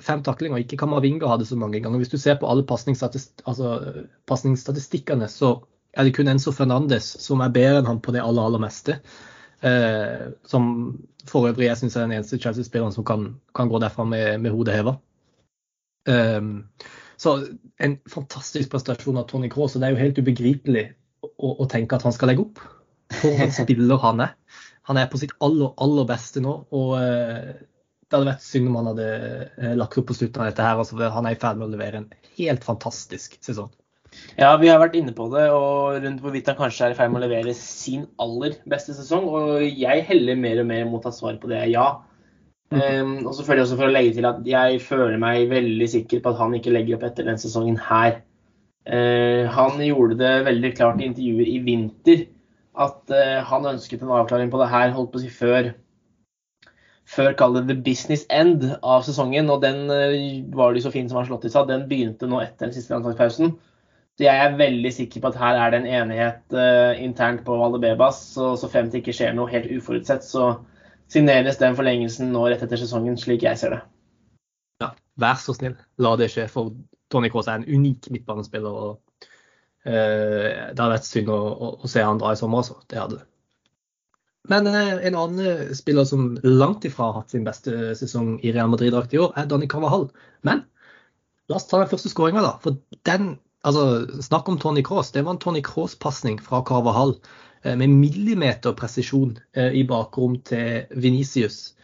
Fem 0.00 0.22
taklinger, 0.24 0.56
ikke 0.62 0.80
Kamavinga 0.80 1.28
hadde 1.28 1.44
så 1.44 1.56
mange 1.60 1.76
ganger. 1.84 2.00
Hvis 2.00 2.08
du 2.08 2.16
ser 2.16 2.40
på 2.40 2.48
alle 2.48 2.64
pasningsstatistikkene, 2.64 5.28
altså, 5.28 5.36
så 5.36 5.60
er 5.92 6.06
det 6.06 6.16
kun 6.16 6.32
Enzo 6.32 6.56
Fernandes 6.56 7.20
som 7.20 7.44
er 7.44 7.52
bedre 7.52 7.82
enn 7.82 7.90
han 7.90 8.00
på 8.00 8.08
det 8.14 8.22
aller, 8.24 8.44
aller 8.48 8.62
meste. 8.62 8.96
Eh, 9.60 10.32
som 10.48 10.96
for 11.28 11.50
øvrig 11.50 11.68
jeg 11.68 11.76
syns 11.82 11.96
er 11.96 12.06
den 12.06 12.16
eneste 12.16 12.40
Chelsea-spilleren 12.40 12.94
som 12.94 13.04
kan, 13.04 13.40
kan, 13.56 13.68
gå 13.68 13.76
derfra 13.82 14.04
med, 14.08 14.40
med 14.40 14.50
hodet 14.54 14.74
heva. 14.78 14.92
Um, 16.08 16.68
så 17.20 17.34
en 17.84 17.96
fantastisk 18.08 18.70
prestasjon 18.72 19.20
av 19.20 19.26
Tony 19.28 19.50
Cross. 19.52 19.76
Og 19.76 19.82
det 19.82 19.90
er 19.90 19.96
jo 19.96 20.02
helt 20.02 20.20
ubegripelig 20.20 20.86
å, 21.26 21.52
å 21.52 21.68
tenke 21.70 21.98
at 21.98 22.06
han 22.06 22.16
skal 22.16 22.32
legge 22.32 22.46
opp. 22.46 22.62
For 23.20 23.42
en 23.44 23.52
spiller 23.54 24.00
han 24.04 24.22
er. 24.24 24.36
Han 24.88 24.98
er 24.98 25.10
på 25.10 25.20
sitt 25.20 25.34
aller, 25.44 25.74
aller 25.82 26.06
beste 26.08 26.42
nå. 26.44 26.54
Og 26.76 26.94
uh, 26.96 27.50
det 28.10 28.16
hadde 28.16 28.30
vært 28.32 28.46
synd 28.46 28.70
om 28.70 28.80
han 28.80 28.92
hadde 28.92 29.10
uh, 29.58 29.74
lagt 29.78 30.00
opp 30.00 30.08
på 30.10 30.16
slutten 30.16 30.42
av 30.42 30.50
dette 30.50 30.64
her. 30.64 30.80
Altså, 30.80 30.98
han 31.00 31.28
er 31.28 31.36
i 31.36 31.42
ferd 31.42 31.60
med 31.60 31.68
å 31.68 31.74
levere 31.74 32.02
en 32.02 32.10
helt 32.38 32.66
fantastisk 32.66 33.36
sesong. 33.44 33.70
Ja, 34.38 34.56
vi 34.58 34.66
har 34.66 34.80
vært 34.82 34.96
inne 34.98 35.12
på 35.14 35.28
det, 35.30 35.44
og 35.54 36.00
rundt 36.02 36.22
hvorvidt 36.24 36.48
han 36.50 36.58
kanskje 36.58 36.88
er 36.88 36.94
i 36.94 36.98
ferd 36.98 37.12
med 37.12 37.20
å 37.20 37.26
levere 37.28 37.52
sin 37.54 38.08
aller 38.22 38.56
beste 38.70 38.94
sesong. 38.96 39.28
Og 39.30 39.62
jeg 39.66 40.06
heller 40.08 40.38
mer 40.38 40.62
og 40.62 40.70
mer 40.70 40.88
mot 40.90 41.06
at 41.06 41.16
svaret 41.16 41.42
på 41.42 41.50
det 41.52 41.62
ja. 41.70 41.86
Um, 42.70 43.26
og 43.26 43.34
jeg 43.34 43.64
også 43.64 43.74
for 43.74 43.88
å 43.88 43.90
legge 43.90 44.12
til 44.14 44.26
at 44.28 44.44
jeg 44.46 44.76
føler 44.84 45.16
meg 45.18 45.48
veldig 45.50 45.88
sikker 45.90 46.20
på 46.22 46.30
at 46.30 46.38
han 46.38 46.52
ikke 46.54 46.70
legger 46.70 46.96
opp 46.96 47.06
etter 47.08 47.26
denne 47.26 47.42
sesongen 47.42 47.80
her. 47.82 48.20
Uh, 48.86 49.50
han 49.50 49.80
gjorde 49.82 50.20
det 50.20 50.34
veldig 50.46 50.70
klart 50.78 51.02
i 51.02 51.08
intervjuer 51.10 51.50
i 51.50 51.58
vinter 51.66 52.22
at 52.78 53.10
uh, 53.10 53.40
han 53.48 53.66
ønsket 53.72 54.04
en 54.06 54.14
avklaring 54.14 54.52
på 54.54 54.62
det 54.62 54.70
her 54.70 54.94
holdt 54.94 55.10
på 55.10 55.18
å 55.18 55.24
si 55.24 55.32
før 55.34 55.72
før 57.10 57.34
kall 57.34 57.58
det 57.58 57.64
the 57.66 57.74
business 57.74 58.22
end 58.30 58.62
av 58.86 59.02
sesongen. 59.02 59.50
Og 59.50 59.66
den 59.66 59.90
uh, 59.90 60.14
var 60.54 60.70
det 60.70 60.86
så 60.86 60.94
fin 60.94 61.10
som 61.10 61.18
han 61.18 61.26
slått 61.26 61.50
i 61.50 61.52
seg. 61.52 61.66
den 61.66 61.88
begynte 61.90 62.30
nå 62.30 62.38
etter 62.38 62.68
den 62.68 62.78
siste 62.78 62.94
landslagspausen. 62.94 63.56
Så 64.14 64.28
jeg 64.28 64.46
er 64.46 64.58
veldig 64.62 64.94
sikker 64.94 65.24
på 65.24 65.34
at 65.34 65.42
her 65.42 65.58
er 65.58 65.72
det 65.72 65.80
en 65.80 65.92
enighet 66.04 66.58
internt 67.02 67.40
på 67.46 67.54
Valdebebas. 67.56 68.18
Så, 68.36 68.52
så 68.60 68.68
frem 68.70 68.90
til 68.90 69.00
ikke 69.00 69.14
skjer 69.16 69.32
noe 69.34 69.50
helt 69.50 69.70
uforutsett, 69.72 70.26
så 70.26 70.58
signeres 71.10 71.58
den 71.60 71.76
forlengelsen 71.78 72.30
nå 72.34 72.46
rett 72.48 72.62
etter 72.64 72.80
sesongen, 72.80 73.18
slik 73.18 73.44
jeg 73.46 73.58
ser 73.60 73.74
det. 73.76 73.80
Ja, 74.80 74.92
vær 75.20 75.40
så 75.40 75.54
snill, 75.56 75.76
la 76.00 76.14
det 76.18 76.30
skje. 76.32 76.46
For 76.50 76.72
Tony 77.12 77.30
Kaas 77.32 77.50
er 77.50 77.60
en 77.60 77.68
unik 77.68 78.10
midtbanespiller. 78.14 78.70
og 78.70 79.26
uh, 79.86 80.70
Det 80.70 80.78
hadde 80.78 80.92
vært 80.94 81.08
synd 81.08 81.32
å, 81.34 81.40
å, 81.50 81.74
å, 81.80 81.90
se 81.90 82.04
han 82.06 82.22
dra 82.22 82.32
i 82.34 82.40
sommer, 82.40 82.62
altså. 82.62 82.78
Det 82.88 83.00
hadde 83.00 83.20
det. 83.20 83.26
Men 84.50 84.70
uh, 84.70 84.96
en 85.10 85.18
annen 85.24 85.74
spiller 85.76 86.08
som 86.08 86.32
langt 86.46 86.86
ifra 86.88 87.10
har 87.10 87.20
hatt 87.20 87.34
sin 87.34 87.44
beste 87.46 87.92
sesong 87.98 88.38
i 88.40 88.54
Real 88.54 88.70
Madrid-drakt 88.72 89.14
i 89.14 89.20
år, 89.20 89.34
er 89.36 89.50
Danny 89.50 89.68
Carvahall. 89.70 90.08
Men 90.46 90.64
la 91.50 91.58
oss 91.58 91.68
ta 91.68 91.82
den 91.82 91.90
første 91.90 92.12
skåringa, 92.12 92.44
da. 92.46 92.56
For 92.64 92.80
den 93.08 93.36
Altså, 93.60 94.22
Snakk 94.24 94.46
om 94.48 94.54
Tony 94.56 94.80
Cross. 94.80 95.10
Det 95.12 95.20
var 95.20 95.34
en 95.34 95.38
Tony 95.42 95.60
Cross-pasning 95.60 96.38
fra 96.40 96.62
Carvahall 96.64 97.10
Eh, 97.12 97.49
med 97.64 97.92
millimeterpresisjon 97.92 99.36
eh, 99.56 99.76
i 99.80 99.84
bakrom 99.88 100.38
til 100.46 100.86
Venicius. 100.96 101.74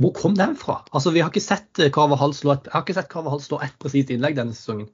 hvor 0.00 0.14
kom 0.16 0.34
den 0.34 0.56
fra? 0.56 0.80
Altså, 0.92 1.10
vi 1.12 1.20
har 1.20 1.28
ikke 1.28 1.44
sett 1.44 1.80
Carvahall 1.92 2.32
slå 2.34 2.54
et, 2.54 2.64
jeg 2.64 2.72
har 2.72 2.84
ikke 2.86 2.96
sett 2.96 3.10
Carvahall 3.12 3.42
slå 3.44 3.60
ett 3.60 3.76
presist 3.78 4.10
innlegg 4.10 4.38
denne 4.38 4.56
sesongen. 4.56 4.88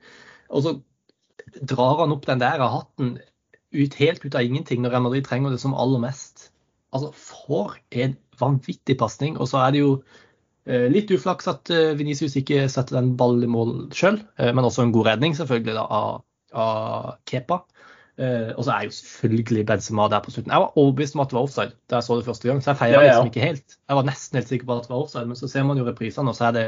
Og 0.50 0.64
så 0.64 0.72
drar 1.62 2.02
han 2.02 2.12
opp 2.14 2.26
den 2.26 2.42
der 2.42 2.58
av 2.58 2.72
hatten 2.72 3.16
ut, 3.70 3.94
helt 4.00 4.24
ut 4.24 4.34
av 4.34 4.42
ingenting 4.42 4.82
når 4.82 4.96
Real 4.96 5.24
trenger 5.26 5.54
det 5.54 5.62
som 5.62 5.74
aller 5.74 6.02
mest. 6.02 6.50
Altså, 6.94 7.12
For 7.14 7.76
en 7.90 8.16
vanvittig 8.40 8.98
pasning. 8.98 9.36
Og 9.38 9.50
så 9.50 9.62
er 9.64 9.74
det 9.74 9.82
jo 9.82 9.92
eh, 10.66 10.86
litt 10.92 11.10
uflaks 11.12 11.48
at 11.50 11.72
eh, 11.74 11.94
Venicius 11.98 12.36
ikke 12.38 12.66
setter 12.72 13.00
den 13.00 13.14
ballen 13.20 13.46
i 13.46 13.50
mål 13.50 13.74
sjøl, 13.96 14.20
eh, 14.40 14.52
men 14.52 14.66
også 14.66 14.86
en 14.86 14.94
god 14.96 15.12
redning 15.12 15.36
selvfølgelig 15.38 15.76
da, 15.78 15.86
av, 15.86 16.22
av 16.56 17.10
Kepa. 17.28 17.62
Uh, 18.16 18.54
og 18.56 18.64
så 18.64 18.72
er 18.72 18.86
jo 18.86 18.94
selvfølgelig 18.96 19.66
Benzema 19.68 20.06
der 20.08 20.22
på 20.24 20.30
slutten. 20.32 20.52
Jeg 20.52 20.60
var 20.60 20.78
overbevist 20.80 21.14
om 21.14 21.20
at 21.20 21.28
det 21.28 21.36
var 21.36 21.42
offside 21.44 21.72
da 21.90 21.98
jeg 21.98 22.04
så 22.06 22.14
det 22.16 22.24
første 22.24 22.48
gang, 22.48 22.62
så 22.64 22.70
jeg 22.70 22.78
feira 22.80 22.92
ja, 22.92 23.00
ja. 23.00 23.08
liksom 23.08 23.26
ikke 23.28 23.40
helt. 23.44 23.74
Jeg 23.88 23.96
var 23.96 24.06
nesten 24.08 24.38
helt 24.38 24.48
sikker 24.48 24.66
på 24.66 24.76
at 24.76 24.86
det 24.86 24.92
var 24.94 25.02
offside, 25.02 25.26
men 25.28 25.36
så 25.36 25.48
ser 25.52 25.66
man 25.68 25.76
jo 25.76 25.84
reprisene, 25.84 26.32
og 26.32 26.38
så 26.38 26.46
er 26.46 26.54
det, 26.56 26.62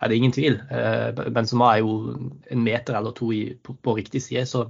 er 0.00 0.10
det 0.10 0.16
ingen 0.18 0.32
tvil. 0.34 0.58
Uh, 0.72 1.30
Benzema 1.34 1.68
er 1.70 1.84
jo 1.84 2.16
en 2.50 2.64
meter 2.64 2.98
eller 2.98 3.14
to 3.14 3.30
i, 3.30 3.44
på, 3.62 3.76
på, 3.78 3.94
riktig 4.00 4.24
side, 4.26 4.42
så 4.50 4.64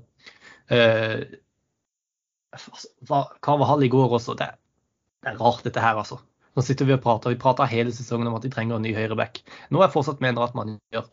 uh, 0.68 1.22
Carvahall 3.40 3.86
i 3.86 3.88
går 3.88 4.12
også, 4.18 4.36
det, 4.36 4.50
det, 5.24 5.32
er 5.32 5.40
rart 5.40 5.64
dette 5.64 5.80
her, 5.80 5.96
altså. 5.96 6.20
Nå 6.52 6.60
sitter 6.66 6.84
vi 6.84 6.92
og 6.92 7.00
prater, 7.00 7.32
vi 7.32 7.40
prater 7.40 7.72
hele 7.72 7.94
sesongen 7.96 8.28
om 8.28 8.36
at 8.36 8.44
de 8.44 8.52
trenger 8.52 8.76
en 8.76 8.84
ny 8.84 8.92
høyreback. 8.92 9.40
Nå 9.70 9.80
er 9.80 9.86
jeg 9.86 9.94
fortsatt 9.96 10.20
mener 10.20 10.44
at 10.44 10.52
man 10.52 10.76
gjør. 10.92 11.08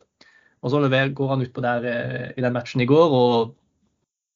Og 0.60 0.74
så 0.74 0.84
går 1.16 1.30
han 1.32 1.46
utpå 1.46 1.64
der 1.64 1.88
i 2.36 2.44
den 2.44 2.52
matchen 2.52 2.84
i 2.84 2.90
går 2.90 3.16
og 3.16 3.54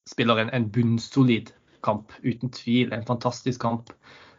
spiller 0.09 0.41
en, 0.41 0.49
en 0.53 0.69
bunnsolid 0.71 1.51
kamp, 1.83 2.11
uten 2.23 2.51
tvil. 2.53 2.93
En 2.93 3.05
fantastisk 3.05 3.61
kamp 3.61 3.91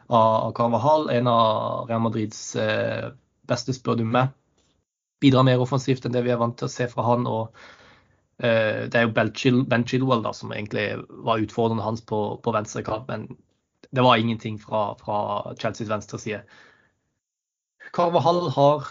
av 0.06 0.52
Carvahall. 0.56 1.08
En 1.10 1.28
av 1.30 1.88
Real 1.88 2.02
Madrids 2.04 2.56
eh, 2.56 3.12
beste, 3.48 3.76
spør 3.76 4.00
du 4.00 4.04
meg. 4.08 4.32
Bidrar 5.22 5.46
mer 5.46 5.62
offensivt 5.62 6.04
enn 6.04 6.14
det 6.16 6.24
vi 6.26 6.32
er 6.34 6.40
vant 6.40 6.56
til 6.58 6.68
å 6.68 6.72
se 6.72 6.88
fra 6.90 7.06
han. 7.06 7.28
og 7.30 7.54
eh, 8.42 8.84
Det 8.88 9.00
er 9.00 9.08
jo 9.08 9.14
Ben, 9.16 9.32
Chil 9.36 9.64
ben 9.68 9.86
Chilwell 9.88 10.24
da, 10.24 10.34
som 10.36 10.52
egentlig 10.52 10.90
var 11.24 11.42
utfordrende 11.44 11.86
hans 11.86 12.04
på, 12.04 12.20
på 12.44 12.56
venstre 12.56 12.84
kant, 12.86 13.08
men 13.08 13.28
det 13.94 14.02
var 14.02 14.18
ingenting 14.18 14.58
fra, 14.58 14.92
fra 14.98 15.54
Chelseas 15.60 15.92
venstre 15.92 16.18
side. 16.18 16.42
Carvahall 17.94 18.48
har 18.56 18.88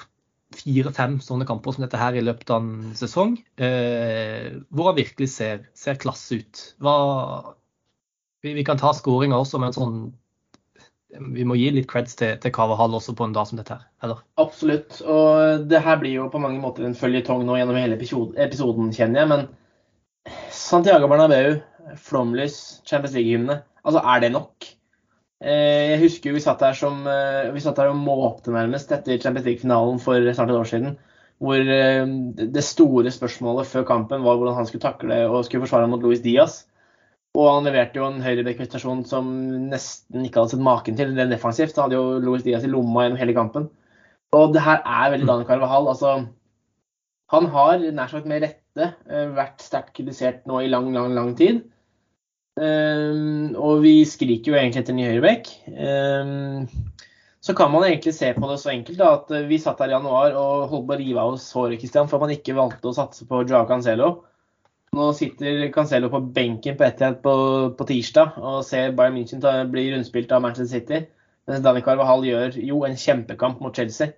fire-fem 0.55 1.19
sånne 1.24 1.48
kamper 1.50 1.75
som 1.75 1.86
dette 1.86 2.00
her 2.00 2.15
i 2.17 2.24
løpet 2.24 2.51
av 2.53 2.63
en 2.63 2.95
sesong, 2.98 3.38
eh, 3.57 4.50
hvor 4.69 4.91
han 4.91 5.00
virkelig 5.00 5.29
ser, 5.33 5.67
ser 5.77 6.00
klasse 6.01 6.41
ut. 6.41 6.63
Hva, 6.83 6.95
vi, 8.43 8.53
vi, 8.57 8.65
kan 8.67 8.81
ta 8.81 8.93
skåringa 8.95 9.39
også, 9.39 9.62
men 9.63 9.75
sånn 9.75 9.98
vi 11.13 11.43
må 11.45 11.53
gi 11.60 11.67
litt 11.75 11.86
creds 11.89 12.15
til, 12.17 12.38
til 12.41 12.53
Carvahall 12.53 12.95
også 12.98 13.13
på 13.17 13.27
en 13.27 13.36
dag 13.36 13.45
som 13.45 13.60
dette 13.60 13.75
her, 13.75 13.83
eller? 14.05 14.24
Absolutt. 14.41 14.98
Og 15.05 15.67
det 15.69 15.83
her 15.86 16.00
blir 16.01 16.15
jo 16.15 16.29
på 16.33 16.41
mange 16.41 16.62
måter 16.62 16.88
en 16.88 16.98
føljetong 16.98 17.43
nå 17.45 17.60
gjennom 17.60 17.77
hele 17.77 18.00
episoden, 18.00 18.89
kjenner 18.95 19.22
jeg. 19.22 19.29
Men 19.29 20.33
Santiago 20.50 21.10
Bernabeu, 21.12 21.60
flomlys, 22.01 22.57
Champions 22.89 23.13
League-hymne. 23.13 23.60
Altså, 23.83 24.01
er 24.01 24.24
det 24.24 24.31
nok? 24.33 24.73
Eh, 25.44 25.92
jeg 25.92 26.00
husker 26.06 26.36
vi 26.36 26.42
satt 26.44 26.62
her, 26.64 26.76
som, 26.78 27.02
eh, 27.08 27.50
vi 27.52 27.60
satt 27.60 27.80
her 27.82 27.90
og 27.92 28.00
måpte 28.00 28.54
nærmest 28.54 28.92
etter 28.96 29.20
Champions 29.20 29.46
League-finalen 29.50 30.00
for 30.00 30.16
snart 30.32 30.54
et 30.54 30.60
år 30.60 30.70
siden. 30.70 30.94
Hvor 31.44 31.60
eh, 31.60 32.06
det 32.38 32.64
store 32.64 33.12
spørsmålet 33.12 33.68
før 33.68 33.84
kampen 33.84 34.24
var 34.24 34.38
hvordan 34.38 34.56
han 34.56 34.70
skulle 34.70 34.86
takle 34.86 35.18
og 35.28 35.44
skulle 35.44 35.66
forsvare 35.66 35.90
mot 35.92 36.02
Luis 36.02 36.22
Diaz. 36.24 36.64
Og 37.36 37.50
han 37.50 37.68
leverte 37.68 38.00
jo 38.00 38.06
en 38.08 38.22
høyrebekkprestasjon 38.24 39.04
som 39.10 39.28
nesten 39.68 40.24
ikke 40.24 40.40
hadde 40.40 40.54
sett 40.54 40.64
maken 40.64 40.96
til. 40.96 41.12
Rent 41.18 41.34
defensivt 41.34 41.76
Han 41.76 41.90
hadde 41.90 42.00
jo 42.00 42.20
Luis 42.24 42.46
Diaz 42.46 42.64
i 42.64 42.72
lomma 42.72 43.04
gjennom 43.04 43.20
hele 43.20 43.36
kampen. 43.36 43.68
Og 44.38 44.54
det 44.54 44.64
her 44.64 44.80
er 44.86 45.12
veldig 45.12 45.28
Daniel 45.28 45.50
Carvahall. 45.50 45.90
Altså, 45.90 46.28
han 47.34 47.46
har 47.52 47.84
nær 47.84 48.08
sagt 48.14 48.30
med 48.30 48.46
rette 48.46 48.94
vært 49.34 49.62
sterkt 49.62 49.96
kritisert 49.98 50.46
nå 50.48 50.62
i 50.62 50.70
lang, 50.70 50.94
lang, 50.94 51.12
lang 51.18 51.34
tid. 51.36 51.66
Um, 52.53 53.55
og 53.57 53.81
vi 53.81 54.03
skriker 54.05 54.51
jo 54.51 54.57
egentlig 54.60 54.83
etter 54.83 54.98
ny 54.98 55.07
høyrebekk. 55.07 55.50
Um, 55.74 56.67
så 57.43 57.55
kan 57.57 57.74
man 57.74 57.83
egentlig 57.88 58.13
se 58.15 58.29
på 58.36 58.48
det 58.48 58.60
så 58.62 58.72
enkelt 58.72 59.00
da, 59.01 59.15
at 59.17 59.31
vi 59.50 59.57
satt 59.60 59.81
her 59.83 59.91
i 59.91 59.95
januar 59.95 60.38
og 60.39 60.69
holdt 60.72 60.86
på 60.88 60.95
å 60.95 61.00
rive 61.01 61.24
av 61.24 61.33
oss 61.33 61.50
håret 61.55 61.81
Christian, 61.81 62.07
for 62.07 62.22
man 62.24 62.31
ikke 62.31 62.55
valgte 62.55 62.88
å 62.88 62.95
satse 62.95 63.27
på 63.27 63.41
Joao 63.43 63.67
Cancelo. 63.67 64.13
Nå 64.93 65.10
sitter 65.17 65.65
Cancelo 65.74 66.07
på 66.13 66.22
benken 66.36 66.77
på 66.77 66.86
Etihad 66.86 67.19
på, 67.25 67.33
på 67.75 67.88
tirsdag 67.89 68.38
og 68.38 68.62
ser 68.67 68.93
Bayern 68.95 69.17
München 69.17 69.41
ta, 69.43 69.57
bli 69.67 69.88
rundspilt 69.91 70.31
av 70.31 70.45
Manchester 70.45 70.69
City. 70.69 71.01
Mens 71.50 71.65
Dani 71.65 71.81
Carvahall 71.83 72.24
gjør 72.27 72.60
jo 72.62 72.83
en 72.88 72.95
kjempekamp 72.95 73.60
mot 73.63 73.75
Chelsea. 73.75 74.13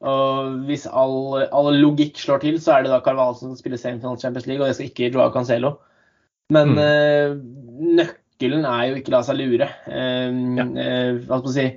Og 0.00 0.62
hvis 0.70 0.86
all, 0.88 1.42
all 1.52 1.74
logikk 1.76 2.16
slår 2.22 2.40
til, 2.46 2.56
så 2.62 2.78
er 2.78 2.86
det 2.86 2.94
da 2.94 3.02
Carvahall 3.04 3.36
som 3.36 3.52
spiller 3.58 3.82
semifinale 3.82 4.22
Champions 4.22 4.46
League, 4.48 4.62
og 4.62 4.70
det 4.70 4.78
skal 4.78 4.88
ikke 4.88 5.10
Joao 5.10 5.34
Cancelo. 5.34 5.74
Men 6.54 6.74
mm. 6.74 6.80
eh, 6.84 7.36
nøkkelen 8.00 8.66
er 8.68 8.88
jo 8.90 8.98
ikke 9.00 9.14
la 9.14 9.22
seg 9.26 9.38
lure. 9.38 9.70
Eh, 9.86 10.42
ja. 10.58 10.66
eh, 10.66 11.22
hva 11.22 11.38
skal 11.38 11.48
man 11.48 11.56
si, 11.56 11.70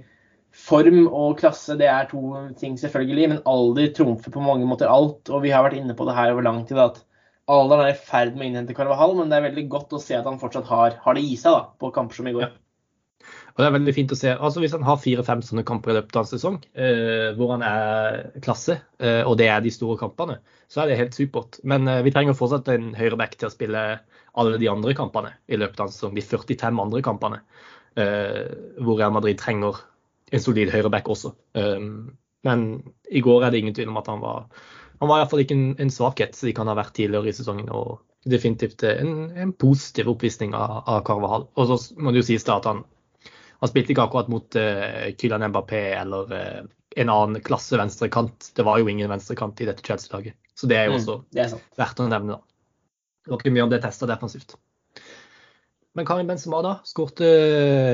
Form 0.53 1.08
og 1.08 1.39
klasse 1.39 1.74
det 1.80 1.88
er 1.89 2.06
to 2.12 2.20
ting, 2.60 2.75
selvfølgelig, 2.77 3.30
men 3.32 3.39
alder 3.50 3.88
trumfer 3.98 4.30
på 4.36 4.44
mange 4.44 4.68
måter 4.70 4.92
alt. 4.92 5.32
Og 5.34 5.42
vi 5.46 5.50
har 5.53 5.65
vært 5.65 5.80
inne 5.80 5.96
på 5.98 6.06
det 6.06 6.13
her 6.13 6.34
over 6.36 6.46
lang 6.46 6.62
tid, 6.70 6.77
at 6.77 7.00
alderen 7.50 7.88
er 7.88 7.96
i 7.96 7.98
ferd 7.98 8.38
med 8.38 8.46
å 8.46 8.50
innhente 8.51 8.75
Carvahall, 8.77 9.15
men 9.18 9.32
det 9.32 9.39
er 9.39 9.48
veldig 9.48 9.63
godt 9.72 9.96
å 9.98 10.01
se 10.01 10.13
at 10.15 10.30
han 10.30 10.38
fortsatt 10.42 10.70
har, 10.70 11.00
har 11.01 11.18
det 11.18 11.25
i 11.25 11.34
seg 11.42 11.58
da, 11.58 11.63
på 11.82 11.89
kamper 11.96 12.20
som 12.20 12.30
i 12.30 12.36
går. 12.36 12.46
Ja. 12.46 12.62
Og 13.54 13.62
det 13.62 13.68
er 13.68 13.76
veldig 13.76 13.94
fint 13.94 14.14
å 14.14 14.18
se. 14.18 14.32
altså 14.34 14.64
Hvis 14.64 14.74
han 14.74 14.86
har 14.88 15.02
fire-fem 15.02 15.44
sånne 15.46 15.66
kamper 15.68 15.94
i 15.94 15.98
løpet 16.00 16.18
av 16.18 16.26
en 16.26 16.32
sesong, 16.32 16.58
eh, 16.74 17.36
hvor 17.38 17.54
han 17.54 17.66
er 17.68 18.24
klasse, 18.42 18.80
eh, 18.98 19.22
og 19.22 19.38
det 19.38 19.50
er 19.54 19.62
de 19.62 19.74
store 19.74 20.00
kampene, 20.00 20.40
så 20.72 20.82
er 20.82 20.90
det 20.90 20.98
helt 20.98 21.18
supert. 21.18 21.60
Men 21.64 21.88
eh, 21.88 22.02
vi 22.06 22.14
trenger 22.16 22.38
fortsatt 22.38 22.72
en 22.74 22.96
høyreback 22.98 23.38
til 23.38 23.52
å 23.52 23.54
spille 23.54 23.84
alle 24.34 24.58
de 24.58 24.72
andre 24.72 24.96
kampene 24.98 25.36
i 25.46 25.60
løpet 25.62 25.84
av 25.84 25.92
en 25.92 25.94
sesong. 25.94 26.16
De 26.18 26.26
45 26.26 26.82
andre 26.82 27.02
kampene 27.06 27.44
uh, 28.02 28.46
hvor 28.82 28.98
Real 28.98 29.14
Madrid 29.14 29.38
trenger 29.38 29.84
en 30.34 30.42
solid 30.42 30.72
høyreback 30.74 31.12
også. 31.14 31.36
Um, 31.54 32.16
men 32.42 32.64
i 33.14 33.22
går 33.22 33.46
er 33.46 33.54
det 33.54 33.62
ingen 33.62 33.76
tvil 33.78 33.92
om 33.92 34.00
at 34.02 34.10
han 34.10 34.24
var 34.24 34.48
han 35.04 35.10
var 35.12 35.20
iallfall 35.20 35.44
ikke 35.44 35.56
en, 35.58 35.70
en 35.84 35.92
svakhet 35.92 36.38
de 36.40 36.54
kan 36.56 36.70
ha 36.72 36.76
vært 36.78 36.96
tidligere 36.96 37.30
i 37.30 37.36
sesongen. 37.36 37.70
og 37.70 38.00
Definitivt 38.30 38.86
en, 38.88 39.34
en 39.36 39.52
positiv 39.52 40.08
oppvisning 40.14 40.54
av, 40.56 40.78
av 40.88 41.02
Carvahall. 41.08 41.50
Og 41.60 41.70
så 41.70 41.78
må 42.00 42.14
det 42.14 42.22
jo 42.22 42.28
sies 42.30 42.48
da 42.48 42.56
at 42.62 42.70
han, 42.70 42.86
han 43.63 43.72
spilte 43.72 43.93
ikke 43.93 44.03
akkurat 44.03 44.27
mot 44.27 44.58
uh, 44.60 45.13
Kylian 45.15 45.46
Mbappé 45.48 45.86
eller 45.96 46.32
uh, 46.36 46.63
en 47.00 47.10
annen 47.10 47.39
klasse 47.46 47.77
venstrekant. 47.79 48.50
Det 48.58 48.65
var 48.67 48.82
jo 48.82 48.89
ingen 48.91 49.08
venstrekant 49.08 49.62
i 49.63 49.67
dette 49.70 49.86
Chelsea-laget. 49.86 50.36
Så 50.51 50.67
det 50.67 50.75
er 50.77 50.89
jo 50.89 50.98
mm, 50.98 51.00
også 51.00 51.13
mm, 51.22 51.38
er 51.39 51.53
verdt 51.79 52.01
å 52.03 52.08
nevne. 52.12 52.36
da. 52.36 52.43
Det 53.24 53.32
var 53.32 53.39
ikke 53.39 53.53
mye 53.55 53.63
om 53.63 53.72
det 53.72 53.79
testa 53.86 54.10
defensivt. 54.10 54.58
Men 55.96 56.08
Karin 56.10 56.27
Benzema 56.27 56.60
da, 56.65 56.74
skårte 56.89 57.29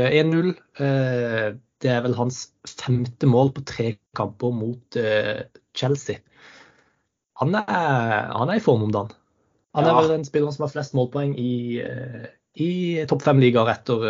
1-0. 0.10 0.50
Eh, 0.82 1.46
det 1.84 1.92
er 1.94 2.02
vel 2.04 2.16
hans 2.18 2.40
femte 2.66 3.30
mål 3.30 3.52
på 3.56 3.64
tre 3.70 3.92
kamper 4.18 4.56
mot 4.56 4.98
Chelsea. 5.78 6.24
Han 7.44 7.56
er, 7.60 8.32
han 8.34 8.50
er 8.50 8.58
i 8.58 8.64
form 8.64 8.88
om 8.88 8.96
dagen. 8.96 9.14
Han 9.78 9.86
er 9.86 9.94
ja. 9.94 10.00
vel 10.02 10.12
den 10.16 10.26
spilleren 10.28 10.56
som 10.56 10.66
har 10.66 10.74
flest 10.74 10.98
målpoeng 10.98 11.38
i, 11.40 11.80
i 12.58 12.72
topp 13.08 13.24
fem-ligaer 13.28 13.72
etter, 13.76 14.08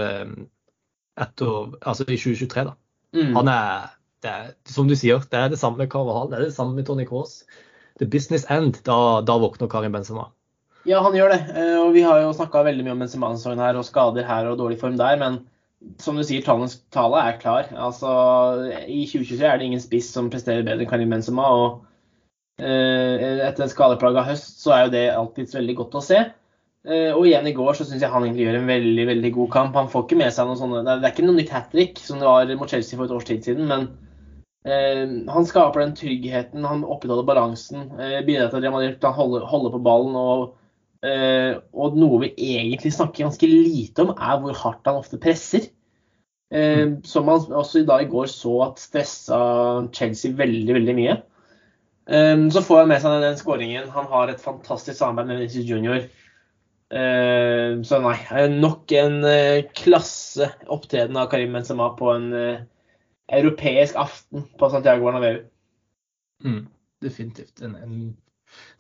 etter, 1.26 1.74
altså 1.82 2.08
i 2.08 2.18
2023. 2.18 2.66
da. 2.70 2.76
Mm. 3.18 3.34
Han 3.38 3.52
er, 3.52 3.88
det 4.24 4.34
er, 4.34 4.52
som 4.70 4.90
du 4.90 4.96
sier, 4.98 5.22
det 5.32 5.40
er 5.40 5.54
det 5.54 5.60
samme 5.62 5.82
med 5.82 5.92
Carvahal, 5.92 6.30
det 6.32 6.40
er 6.40 6.48
det 6.48 6.56
samme 6.56 6.78
med 6.78 6.88
Tony 6.88 7.08
Cross. 7.10 7.44
The 8.00 8.08
business 8.08 8.46
end, 8.52 8.82
da, 8.88 9.20
da 9.28 9.38
våkner 9.42 9.70
Karin 9.72 9.96
Benzema. 9.96 10.30
Ja, 10.88 11.02
han 11.04 11.16
gjør 11.18 11.34
det. 11.34 11.40
Eh, 11.60 11.76
og 11.82 11.92
vi 11.96 12.04
har 12.06 12.22
jo 12.24 12.32
snakka 12.36 12.64
veldig 12.66 12.86
mye 12.86 12.96
om 12.96 13.02
Benzema-sesongen 13.04 13.62
her, 13.62 13.78
og 13.80 13.88
skader 13.88 14.28
her 14.28 14.48
og 14.48 14.60
dårlig 14.62 14.80
form 14.80 14.96
der. 15.00 15.20
Men 15.20 15.42
som 16.00 16.18
du 16.18 16.24
sier, 16.24 16.44
tallenes 16.46 16.80
tale 16.96 17.20
er 17.20 17.40
klar. 17.42 17.68
Altså, 17.76 18.10
I 18.88 19.04
2023 19.10 19.46
er 19.48 19.60
det 19.60 19.70
ingen 19.70 19.84
spiss 19.84 20.12
som 20.16 20.32
presterer 20.32 20.64
bedre 20.64 20.86
enn 20.86 20.92
Karim 20.92 21.12
Benzema. 21.12 21.50
og 21.52 22.64
eh, 22.64 23.44
etter 23.48 23.66
en 23.66 23.72
skadeplaga 23.72 24.24
høst, 24.28 24.62
så 24.64 24.76
er 24.76 24.86
jo 24.86 24.96
det 24.96 25.06
alltids 25.16 25.56
veldig 25.58 25.76
godt 25.84 26.00
å 26.00 26.06
se. 26.06 26.24
Eh, 26.88 27.10
og 27.12 27.26
igjen 27.28 27.48
i 27.50 27.56
går 27.56 27.76
så 27.76 27.84
syns 27.84 28.04
jeg 28.06 28.12
han 28.12 28.24
egentlig 28.24 28.46
gjør 28.46 28.58
en 28.62 28.70
veldig 28.70 29.06
veldig 29.10 29.32
god 29.36 29.50
kamp. 29.56 29.80
Han 29.80 29.90
får 29.92 30.06
ikke 30.06 30.20
med 30.22 30.36
seg 30.36 30.48
noe 30.48 30.60
sånne, 30.60 30.84
Det 30.88 30.96
er 30.96 31.12
ikke 31.12 31.26
noe 31.28 31.40
nytt 31.40 31.52
hat 31.52 31.74
trick 31.74 32.00
som 32.00 32.22
det 32.22 32.30
var 32.30 32.54
mot 32.60 32.72
Chelsea 32.72 33.00
for 33.00 33.10
et 33.10 33.16
års 33.18 33.28
tid 33.28 33.50
siden, 33.50 33.68
men 33.68 33.90
eh, 34.64 35.04
han 35.34 35.50
skaper 35.50 35.84
den 35.84 35.98
tryggheten, 35.98 36.68
han 36.68 36.86
opprettholder 36.86 37.28
balansen. 37.28 37.90
Eh, 38.00 38.22
bidrar 38.28 38.54
til 38.54 38.64
at 38.64 38.80
Real 38.80 38.96
kan 39.04 39.18
holde, 39.18 39.74
på 39.76 39.84
ballen 39.84 40.16
og 40.20 40.46
eh, 41.04 41.60
og 41.74 42.00
noe 42.00 42.24
vi 42.24 42.32
egentlig 42.56 42.94
snakker 42.96 43.28
ganske 43.28 43.52
lite 43.52 44.08
om, 44.08 44.16
er 44.16 44.40
hvor 44.40 44.56
hardt 44.64 44.88
han 44.88 45.04
ofte 45.04 45.20
presser. 45.22 45.68
Uh, 46.50 46.98
som 47.06 47.28
man 47.30 47.44
også 47.54 47.84
i 47.84 47.86
dag 47.86 48.02
i 48.02 48.08
går 48.10 48.26
så 48.26 48.56
at 48.66 48.80
stressa 48.82 49.38
Chelsea 49.94 50.34
veldig, 50.34 50.74
veldig 50.80 50.96
mye. 50.98 51.14
Um, 52.10 52.48
så 52.50 52.64
får 52.66 52.80
han 52.80 52.90
med 52.90 53.04
seg 53.04 53.22
den 53.22 53.38
skåringen. 53.38 53.92
Han 53.94 54.08
har 54.10 54.32
et 54.32 54.42
fantastisk 54.42 54.98
samarbeid 54.98 55.30
med 55.30 55.44
Vinicius 55.44 55.70
Junior. 55.70 56.08
Uh, 56.90 57.84
så 57.86 58.00
nei, 58.02 58.18
nok 58.56 58.92
en 58.98 59.20
klasse 59.78 60.48
opptreden 60.66 61.20
av 61.22 61.30
Karim 61.30 61.54
Benzema 61.54 61.92
på 62.00 62.10
en 62.16 62.30
europeisk 63.30 63.98
aften 64.00 64.48
på 64.58 64.70
Santiago 64.74 65.06
Bernabeu. 65.06 65.44
Mm, 66.44 66.68
definitivt. 67.02 67.62
En, 67.62 67.76
en, 67.76 68.18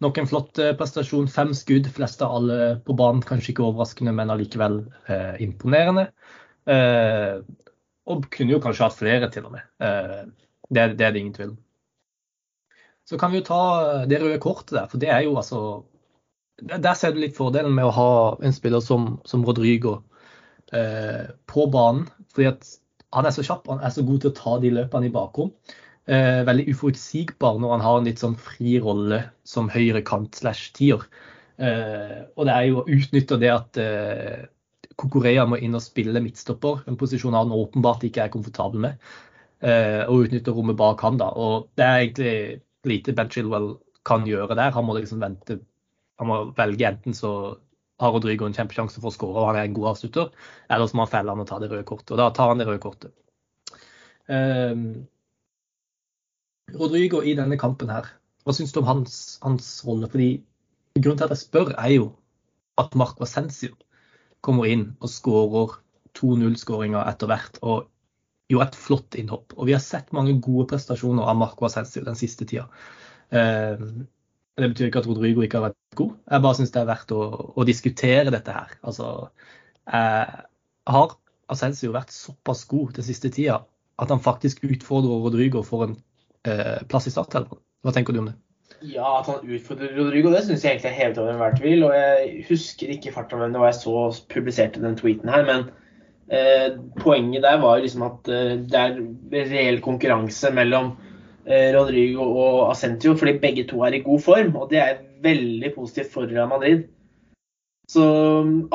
nok 0.04 0.18
en 0.18 0.30
flott 0.30 0.60
eh, 0.60 0.74
prestasjon. 0.78 1.30
Fem 1.32 1.54
skudd, 1.58 1.90
flest 1.96 2.22
av 2.26 2.36
alle 2.40 2.60
på 2.86 2.96
banen. 2.98 3.24
Kanskje 3.26 3.54
ikke 3.54 3.66
overraskende, 3.68 4.14
men 4.16 4.34
allikevel 4.34 4.82
eh, 5.08 5.40
imponerende. 5.46 6.10
Eh, 6.70 7.40
og 8.10 8.30
kunne 8.34 8.56
jo 8.56 8.62
kanskje 8.64 8.88
hatt 8.88 9.00
flere, 9.00 9.32
til 9.34 9.50
og 9.50 9.58
med. 9.58 9.68
Eh, 9.84 10.22
det, 10.70 10.94
det, 10.98 11.06
er 11.06 11.14
det 11.14 11.24
ingen 11.24 11.36
tvil 11.36 11.54
om. 11.54 11.60
Så 13.10 13.18
kan 13.18 13.34
vi 13.34 13.42
jo 13.42 13.48
ta 13.48 13.62
det 14.10 14.20
røde 14.22 14.42
kortet 14.42 14.76
der, 14.76 14.90
for 14.90 15.02
det 15.02 15.10
er 15.10 15.24
jo 15.26 15.34
altså 15.40 15.62
Der 16.62 16.96
ser 16.96 17.14
du 17.14 17.22
litt 17.22 17.38
fordelen 17.38 17.76
med 17.76 17.88
å 17.88 17.96
ha 17.96 18.12
en 18.44 18.56
spiller 18.56 18.84
som, 18.84 19.18
som 19.28 19.46
Rodrigo 19.48 20.00
eh, 20.76 21.30
på 21.50 21.68
banen. 21.72 22.08
fordi 22.34 22.50
at 22.52 22.68
han 23.16 23.26
er 23.26 23.34
så 23.34 23.44
kjapp, 23.46 23.68
han 23.72 23.82
er 23.82 23.94
så 23.94 24.04
god 24.06 24.22
til 24.22 24.32
å 24.32 24.38
ta 24.38 24.58
de 24.62 24.72
løpene 24.76 25.10
i 25.10 25.14
bakrom. 25.14 25.54
Eh, 26.10 26.42
veldig 26.46 26.68
uforutsigbar 26.74 27.58
når 27.62 27.76
han 27.76 27.86
har 27.86 27.98
en 28.00 28.08
litt 28.10 28.22
sånn 28.22 28.38
fri 28.38 28.78
rolle 28.82 29.24
som 29.48 29.70
høyrekant 29.70 30.38
slash 30.38 30.72
tier. 30.78 31.04
Eh, 31.60 32.22
og 32.36 32.48
det 32.48 32.56
er 32.56 32.68
jo 32.70 32.82
å 32.82 32.88
utnytte 32.88 33.40
det 33.42 33.52
at 33.54 33.80
eh, 33.82 34.46
Kokorea 35.00 35.46
må 35.48 35.60
inn 35.64 35.78
og 35.78 35.84
spille 35.84 36.22
midtstopper, 36.24 36.84
en 36.88 36.98
posisjon 37.00 37.38
han 37.38 37.54
åpenbart 37.56 38.04
ikke 38.08 38.26
er 38.26 38.34
komfortabel 38.34 38.84
med. 38.88 39.12
Eh, 39.60 40.04
og 40.08 40.28
utnytte 40.28 40.54
rommet 40.56 40.78
bak 40.80 41.02
han 41.04 41.20
da. 41.20 41.30
Og 41.36 41.70
det 41.80 41.86
er 41.86 42.02
egentlig 42.04 42.34
lite 42.90 43.16
Ben 43.16 43.32
Chilwell 43.32 43.74
kan 44.08 44.26
gjøre 44.28 44.58
der. 44.58 44.74
Han 44.76 44.88
må 44.88 44.98
liksom 44.98 45.22
vente. 45.24 45.60
Han 46.20 46.30
må 46.30 46.40
velge 46.58 46.88
enten 46.90 47.16
så 47.18 47.32
har 48.00 48.14
Rodrigo 48.16 48.48
en 48.48 48.56
kjempesjanse 48.56 49.02
for 49.02 49.12
å 49.12 49.16
skåre, 49.16 49.42
og 49.42 49.50
han 49.50 49.60
er 49.60 49.68
en 49.68 49.76
god 49.76 49.94
avslutter, 49.94 50.30
eller 50.72 50.88
så 50.88 50.96
må 50.96 51.04
han 51.04 51.12
felle 51.12 51.34
han 51.34 51.44
og 51.44 51.50
ta 51.50 51.58
det 51.60 51.72
røde 51.72 51.88
kortet. 51.88 52.14
Og 52.16 52.22
da 52.22 52.30
tar 52.36 52.52
han 52.52 52.62
det 52.62 52.68
røde 52.70 52.84
kortet. 52.84 53.12
Um, 54.30 54.86
Rodrigo 56.80 57.20
i 57.26 57.36
denne 57.36 57.58
kampen 57.60 57.92
her, 57.92 58.08
hva 58.48 58.56
syns 58.56 58.72
du 58.72 58.80
om 58.80 58.88
hans, 58.88 59.18
hans 59.44 59.68
rolle? 59.88 60.08
Fordi 60.12 60.30
Grunnen 61.00 61.20
til 61.20 61.28
at 61.30 61.36
jeg 61.36 61.44
spør, 61.44 61.70
er 61.78 61.92
jo 61.94 62.08
at 62.82 62.96
Marco 62.98 63.24
Ascencio 63.24 63.76
kommer 64.44 64.68
inn 64.68 64.86
og 65.00 65.12
skårer 65.12 65.78
2-0-skåringer 66.18 67.08
etter 67.08 67.30
hvert. 67.30 67.60
Og 67.62 67.88
jo 68.50 68.62
et 68.64 68.76
flott 68.76 69.16
innhopp. 69.20 69.54
Og 69.56 69.70
vi 69.70 69.76
har 69.76 69.84
sett 69.84 70.12
mange 70.16 70.34
gode 70.42 70.66
prestasjoner 70.72 71.30
av 71.30 71.38
Marco 71.38 71.68
Ascencio 71.68 72.04
den 72.08 72.18
siste 72.20 72.48
tida. 72.50 72.66
Eh, 73.30 73.84
det 74.62 74.72
betyr 74.74 74.90
ikke 74.90 75.02
at 75.04 75.08
Rodrigo 75.10 75.44
ikke 75.46 75.60
har 75.60 75.70
vært 75.70 75.98
god. 76.00 76.12
Jeg 76.32 76.44
bare 76.46 76.58
syns 76.60 76.74
det 76.76 76.82
er 76.82 76.90
verdt 76.90 77.16
å, 77.16 77.24
å, 77.56 77.66
diskutere 77.68 78.34
dette 78.34 78.56
her. 78.56 78.76
Altså, 78.82 79.10
eh, 79.88 80.36
har 80.94 81.16
Ascencio 81.50 81.94
vært 81.96 82.14
såpass 82.14 82.66
god 82.70 83.00
den 83.00 83.08
siste 83.08 83.32
tida 83.34 83.64
at 84.00 84.14
han 84.14 84.22
faktisk 84.24 84.64
utfordrer 84.68 85.26
Rodrigo 85.26 85.64
for 85.66 85.88
en 85.88 85.98
eh, 86.48 86.80
plass 86.92 87.10
i 87.10 87.14
starttelefon? 87.14 87.62
Hva 87.84 87.96
tenker 87.96 88.16
du 88.16 88.22
om 88.22 88.30
det? 88.32 88.38
Ja, 88.86 89.20
at 89.20 89.28
han 89.28 89.44
utfordrer 89.44 89.92
Rodrigo, 89.98 90.32
det 90.32 90.46
syns 90.46 90.64
jeg 90.64 90.78
egentlig 90.78 90.92
er 90.94 91.00
hevet 91.02 91.20
over 91.20 91.34
enhver 91.34 91.58
tvil. 91.58 91.84
Og 91.88 91.96
jeg 91.98 92.46
husker 92.48 92.94
ikke 92.94 93.14
farta 93.16 93.40
hvem 93.40 93.56
det 93.56 93.62
var 93.62 93.74
jeg 93.74 93.82
så 93.82 94.08
publiserte 94.32 94.84
den 94.84 94.98
tweeten 95.00 95.32
her, 95.32 95.46
men 95.48 95.68
eh, 96.32 96.80
poenget 97.02 97.44
der 97.44 97.60
var 97.64 97.84
liksom 97.84 98.06
at 98.08 98.32
eh, 98.32 98.56
det 98.64 98.80
er 98.80 99.00
reell 99.52 99.82
konkurranse 99.84 100.54
mellom 100.56 100.94
Rodrigo 101.50 102.28
og 102.30 102.58
Ascentio, 102.70 103.16
fordi 103.18 103.40
begge 103.42 103.66
to 103.70 103.82
er 103.88 103.98
i 103.98 104.04
god 104.06 104.22
form. 104.22 104.56
Og 104.60 104.70
det 104.72 104.82
er 104.84 105.04
veldig 105.24 105.74
positivt 105.76 106.12
for 106.14 106.30
Real 106.30 106.50
Madrid. 106.52 106.86
Så 107.90 108.04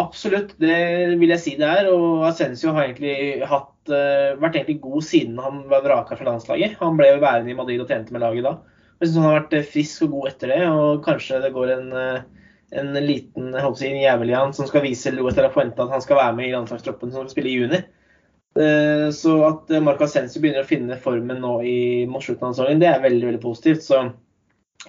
absolutt, 0.00 0.56
det 0.58 1.14
vil 1.20 1.30
jeg 1.30 1.42
si 1.42 1.54
det 1.60 1.68
er. 1.70 1.88
Og 1.92 2.24
Ascencio 2.26 2.72
har 2.74 2.88
egentlig 2.88 3.46
hatt, 3.46 3.74
uh, 3.92 4.34
vært 4.42 4.58
egentlig 4.58 4.80
god 4.82 5.06
siden 5.06 5.38
han 5.38 5.62
var 5.70 5.84
vraka 5.86 6.18
fra 6.18 6.32
landslaget. 6.32 6.74
Han 6.80 6.98
ble 6.98 7.12
jo 7.12 7.22
værende 7.22 7.54
i 7.54 7.58
Madrid 7.58 7.84
og 7.84 7.90
trente 7.90 8.14
med 8.14 8.24
laget 8.24 8.48
da. 8.48 8.56
Jeg 8.98 9.10
syns 9.10 9.20
han 9.20 9.28
har 9.28 9.36
vært 9.40 9.54
eh, 9.58 9.68
frisk 9.74 10.04
og 10.06 10.12
god 10.14 10.28
etter 10.30 10.50
det, 10.54 10.60
og 10.70 11.02
kanskje 11.04 11.40
det 11.42 11.50
går 11.54 11.72
en, 11.74 11.88
eh, 11.98 12.50
en 12.78 12.90
liten 13.02 13.50
jeg 13.50 13.64
håper 13.64 13.88
en 13.88 14.02
jævel 14.02 14.30
i 14.30 14.36
han 14.38 14.54
som 14.56 14.68
skal 14.70 14.84
vise 14.86 15.12
Luis 15.12 15.34
de 15.34 15.42
at 15.44 15.90
han 15.90 16.04
skal 16.04 16.20
være 16.20 16.36
med 16.38 16.46
i 16.48 16.52
landslagstroppen 16.54 17.10
som 17.10 17.24
skal 17.24 17.34
spille 17.34 17.50
i 17.50 17.56
juni. 17.58 17.80
Eh, 18.54 19.08
så 19.10 19.34
at 19.48 19.70
Marca 19.82 20.06
Sensi 20.10 20.38
begynner 20.42 20.62
å 20.62 20.68
finne 20.68 20.98
formen 21.02 21.40
nå 21.42 21.56
i 21.66 21.78
mot 22.10 22.22
slutten 22.22 22.50
av 22.50 22.54
sesongen, 22.54 22.82
det 22.82 22.90
er 22.90 23.02
veldig 23.02 23.30
veldig 23.32 23.42
positivt. 23.42 23.82
Så 23.86 24.02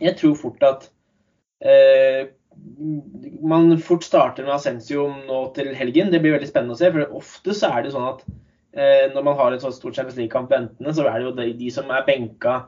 jeg 0.01 0.17
tror 0.19 0.35
fort 0.37 0.65
at 0.67 0.89
eh, 1.65 2.27
man 3.41 3.77
fort 3.83 4.05
starter 4.05 4.45
med 4.45 4.55
Ascensio 4.55 5.07
nå 5.27 5.41
til 5.55 5.73
helgen. 5.77 6.11
Det 6.13 6.21
blir 6.23 6.35
veldig 6.35 6.49
spennende 6.49 6.77
å 6.77 6.79
se. 6.79 6.91
for 6.93 7.17
Ofte 7.21 7.55
så 7.57 7.71
er 7.71 7.85
det 7.85 7.95
sånn 7.95 8.07
at 8.09 8.23
eh, 8.75 9.09
når 9.13 9.27
man 9.27 9.39
har 9.39 9.55
en 9.55 9.63
så 9.63 9.73
stor 9.75 9.95
Champions 9.95 10.19
League-kamp 10.19 10.53
ventende, 10.53 10.93
så 10.95 11.07
er 11.07 11.19
det 11.19 11.27
jo 11.27 11.35
de, 11.39 11.49
de 11.59 11.73
som 11.73 11.91
er 11.91 12.07
benka 12.07 12.61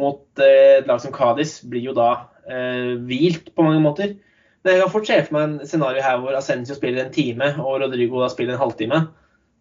mot 0.00 0.42
eh, 0.42 0.80
et 0.80 0.90
lag 0.90 1.00
som 1.02 1.14
Cádiz 1.14 1.60
blir 1.68 1.90
jo 1.90 1.96
da 1.96 2.10
eh, 2.48 2.94
hvilt 3.06 3.52
på 3.54 3.66
mange 3.66 3.82
måter. 3.84 4.14
Men 4.62 4.76
jeg 4.76 4.84
kan 4.84 4.94
fort 4.94 5.08
se 5.08 5.18
for 5.26 5.36
meg 5.36 5.48
en 5.48 5.66
scenario 5.66 6.04
her 6.04 6.20
hvor 6.22 6.36
Ascensio 6.38 6.76
spiller 6.78 7.02
en 7.02 7.14
time 7.14 7.50
og 7.62 7.80
Rodrigo 7.82 8.20
da 8.22 8.30
spiller 8.30 8.54
en 8.54 8.62
halvtime. 8.62 9.00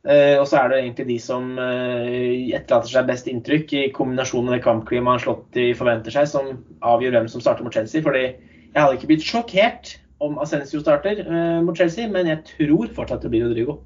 Eh, 0.02 0.40
og 0.42 0.48
så 0.50 0.58
er 0.58 0.72
det 0.72 0.78
egentlig 0.80 1.06
de 1.12 1.18
som 1.22 1.52
eh, 1.62 2.50
etterlater 2.58 2.90
seg 2.90 3.10
best 3.10 3.28
inntrykk 3.30 3.74
i 3.78 3.82
kombinasjon 3.94 4.48
med 4.48 4.56
det 4.58 4.64
kampklimaet 4.66 5.22
Slåtti 5.22 5.68
forventer 5.78 6.14
seg, 6.16 6.30
som 6.32 6.48
avgjør 6.82 7.20
hvem 7.20 7.28
som 7.30 7.44
starter 7.44 7.66
mot 7.66 7.76
Chelsea. 7.76 8.02
fordi 8.02 8.24
jeg 8.24 8.80
hadde 8.80 8.98
ikke 8.98 9.12
blitt 9.12 9.28
sjokkert 9.28 9.92
om 10.26 10.40
Ascensio 10.42 10.82
starter 10.82 11.22
eh, 11.22 11.60
mot 11.62 11.78
Chelsea, 11.78 12.10
men 12.10 12.32
jeg 12.32 12.42
tror 12.50 12.90
fortsatt 12.96 13.22
det 13.22 13.30
blir 13.34 13.46
Rodrigo. 13.46 13.78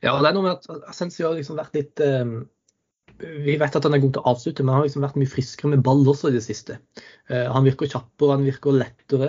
Ja, 0.00 0.16
det 0.20 0.30
er 0.30 0.36
noe 0.36 0.46
med 0.46 0.56
at 0.56 0.88
Ascensio 0.88 1.28
har 1.28 1.36
liksom 1.36 1.60
vært 1.60 1.76
litt 1.76 2.00
vi 3.14 3.54
vet 3.60 3.76
at 3.78 3.84
han 3.86 3.94
er 3.94 4.00
god 4.02 4.16
til 4.16 4.24
å 4.24 4.32
avslutte, 4.32 4.64
men 4.64 4.72
han 4.74 4.80
har 4.80 4.88
liksom 4.88 5.04
vært 5.04 5.18
mye 5.20 5.30
friskere 5.30 5.70
med 5.70 5.84
ball 5.86 6.02
også 6.10 6.32
i 6.32 6.34
det 6.34 6.42
siste. 6.42 6.80
Han 7.30 7.64
virker 7.64 7.88
kjappere, 7.92 8.34
han 8.34 8.44
virker 8.44 8.74
lettere. 8.74 9.28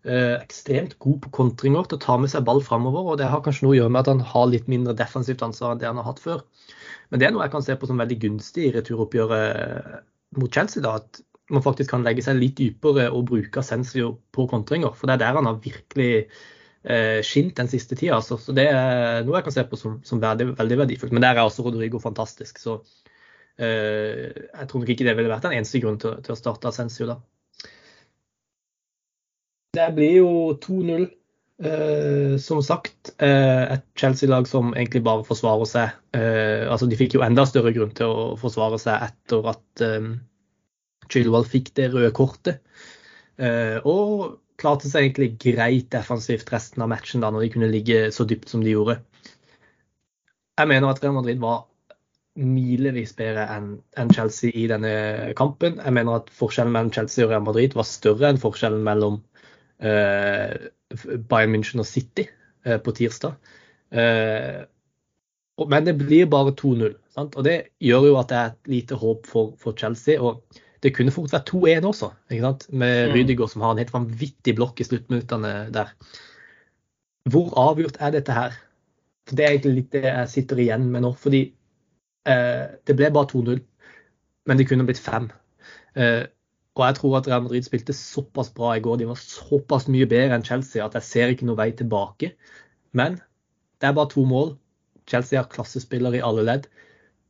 Uh, 0.00 0.38
ekstremt 0.40 0.94
god 1.02 1.18
på 1.26 1.30
kontringer 1.36 1.84
til 1.84 1.98
å 1.98 2.00
ta 2.00 2.14
med 2.20 2.30
seg 2.32 2.44
ball 2.46 2.62
framover. 2.64 3.12
Og 3.12 3.18
det 3.20 3.28
har 3.28 3.42
kanskje 3.44 3.66
noe 3.66 3.74
å 3.74 3.80
gjøre 3.82 3.94
med 3.94 4.02
at 4.02 4.12
han 4.12 4.22
har 4.32 4.46
litt 4.48 4.70
mindre 4.72 4.96
defensivt 4.96 5.42
ansvar 5.44 5.74
enn 5.74 5.82
det 5.82 5.90
han 5.90 6.00
har 6.00 6.08
hatt 6.08 6.22
før. 6.22 6.44
Men 7.10 7.20
det 7.20 7.28
er 7.28 7.34
noe 7.34 7.44
jeg 7.44 7.54
kan 7.56 7.66
se 7.66 7.76
på 7.76 7.90
som 7.90 8.00
veldig 8.00 8.20
gunstig 8.22 8.68
i 8.68 8.72
returoppgjøret 8.78 10.06
mot 10.40 10.54
Chelsea. 10.54 10.84
da, 10.84 10.96
at 11.02 11.20
man 11.50 11.64
faktisk 11.66 11.90
kan 11.90 12.06
legge 12.06 12.22
seg 12.22 12.38
litt 12.38 12.56
dypere 12.60 13.08
og 13.10 13.26
bruke 13.32 13.60
Ascensio 13.60 14.14
på 14.32 14.46
kontringer. 14.48 14.94
For 14.96 15.10
det 15.10 15.18
er 15.18 15.24
der 15.24 15.40
han 15.40 15.50
har 15.50 15.60
virkelig 15.60 16.10
eh, 16.22 17.20
skint 17.26 17.56
den 17.58 17.68
siste 17.68 17.98
tida. 17.98 18.20
Altså. 18.20 18.38
Så 18.38 18.54
det 18.56 18.68
er 18.70 19.26
noe 19.26 19.40
jeg 19.40 19.48
kan 19.48 19.58
se 19.58 19.66
på 19.66 19.80
som, 19.80 19.98
som 20.06 20.22
veldig, 20.22 20.52
veldig 20.62 20.80
verdifullt. 20.84 21.12
Men 21.12 21.26
der 21.26 21.34
er 21.34 21.44
også 21.44 21.66
Rodrigo 21.66 22.00
fantastisk. 22.00 22.62
Så 22.62 22.78
Eh, 23.60 24.30
jeg 24.58 24.68
tror 24.68 24.80
nok 24.80 24.88
ikke 24.88 25.04
det 25.04 25.16
ville 25.18 25.28
vært 25.28 25.44
den 25.44 25.58
eneste 25.58 25.82
grunnen 25.82 26.00
til, 26.00 26.16
til 26.24 26.32
å 26.32 26.38
starte 26.38 26.72
Sensio 26.72 27.08
da. 27.10 27.18
Det 29.76 29.88
blir 29.94 30.16
jo 30.20 30.30
2-0. 30.58 31.08
Eh, 31.60 32.38
som 32.40 32.62
sagt, 32.64 33.10
eh, 33.20 33.72
et 33.74 33.84
Chelsea-lag 33.94 34.46
som 34.48 34.72
egentlig 34.72 35.02
bare 35.04 35.26
forsvarer 35.28 35.68
seg. 35.68 35.90
Eh, 36.16 36.64
altså 36.64 36.88
De 36.88 36.96
fikk 36.96 37.18
jo 37.18 37.24
enda 37.26 37.44
større 37.44 37.74
grunn 37.76 37.92
til 37.92 38.08
å 38.08 38.22
forsvare 38.40 38.78
seg 38.80 39.04
etter 39.10 39.50
at 39.52 39.84
eh, 39.84 40.08
Chilwell 41.12 41.44
fikk 41.44 41.74
det 41.76 41.90
røde 41.92 42.14
kortet. 42.16 42.62
Eh, 43.36 43.76
og 43.84 44.40
klarte 44.60 44.88
seg 44.88 45.04
egentlig 45.10 45.34
greit 45.40 45.90
defensivt 45.92 46.48
resten 46.52 46.82
av 46.84 46.90
matchen 46.92 47.20
da, 47.20 47.30
når 47.30 47.44
de 47.44 47.52
kunne 47.52 47.72
ligge 47.72 48.06
så 48.12 48.24
dypt 48.28 48.48
som 48.48 48.64
de 48.64 48.72
gjorde. 48.72 48.96
Jeg 50.60 50.68
mener 50.68 50.90
at 50.90 51.04
Real 51.04 51.16
Madrid 51.16 51.40
var 51.40 51.66
milevis 52.40 53.12
bedre 53.18 53.46
enn 53.52 54.12
Chelsea 54.14 54.52
i 54.56 54.66
denne 54.70 55.32
kampen. 55.36 55.80
Jeg 55.80 55.92
mener 55.92 56.20
at 56.20 56.30
forskjellen 56.32 56.72
mellom 56.72 56.92
Chelsea 56.94 57.26
og 57.26 57.32
Real 57.32 57.44
Madrid 57.44 57.76
var 57.76 57.88
større 57.88 58.30
enn 58.30 58.40
forskjellen 58.40 58.84
mellom 58.86 59.20
Bayern 59.80 61.54
München 61.54 61.80
og 61.80 61.88
City 61.88 62.26
uh, 62.66 62.76
på 62.84 62.92
tirsdag. 62.96 63.36
Uh, 63.90 64.66
men 65.70 65.86
det 65.86 65.96
blir 66.00 66.28
bare 66.30 66.52
2-0. 66.56 66.96
Og 67.20 67.44
det 67.44 67.56
gjør 67.84 68.10
jo 68.10 68.18
at 68.20 68.28
det 68.30 68.38
er 68.38 68.50
et 68.50 68.72
lite 68.74 68.98
håp 69.00 69.28
for, 69.28 69.54
for 69.60 69.76
Chelsea. 69.76 70.20
og 70.20 70.42
det 70.80 70.94
kunne 70.96 71.12
fort 71.12 71.32
vært 71.32 71.50
2-1 71.52 71.84
også, 71.84 72.08
med 72.32 72.68
mm. 72.72 73.12
Rydiger 73.12 73.48
som 73.52 73.60
har 73.60 73.74
en 73.74 73.80
helt 73.82 73.92
vanvittig 73.92 74.54
blokk 74.56 74.80
i 74.80 74.86
sluttminuttene 74.88 75.68
der. 75.74 75.90
Hvor 77.28 77.52
avgjort 77.60 77.98
er 78.00 78.14
dette 78.14 78.32
her? 78.32 78.56
For 79.28 79.36
Det 79.36 79.44
er 79.44 79.50
egentlig 79.50 79.74
litt 79.74 79.92
det 79.92 80.06
jeg 80.06 80.30
sitter 80.32 80.62
igjen 80.64 80.88
med 80.88 81.04
nå. 81.04 81.12
fordi 81.12 81.42
Eh, 82.28 82.64
det 82.86 82.96
ble 82.96 83.08
bare 83.14 83.30
2-0, 83.30 83.60
men 84.48 84.60
det 84.60 84.66
kunne 84.68 84.86
blitt 84.88 85.00
fem. 85.00 85.30
Eh, 85.96 86.26
og 86.78 86.84
jeg 86.86 86.96
tror 87.00 87.16
at 87.18 87.26
Real 87.28 87.42
Madrid 87.44 87.66
spilte 87.66 87.94
såpass 87.96 88.52
bra 88.54 88.76
i 88.76 88.82
går, 88.82 89.00
de 89.00 89.08
var 89.08 89.18
såpass 89.18 89.88
mye 89.90 90.06
bedre 90.10 90.36
enn 90.36 90.46
Chelsea 90.46 90.84
at 90.84 90.94
jeg 90.98 91.06
ser 91.06 91.32
ikke 91.32 91.48
noe 91.48 91.58
vei 91.58 91.70
tilbake. 91.76 92.32
Men 92.96 93.18
det 93.82 93.88
er 93.88 93.96
bare 93.96 94.12
to 94.12 94.22
mål. 94.28 94.54
Chelsea 95.10 95.40
har 95.40 95.50
klassespillere 95.50 96.20
i 96.20 96.24
alle 96.24 96.46
ledd. 96.46 96.70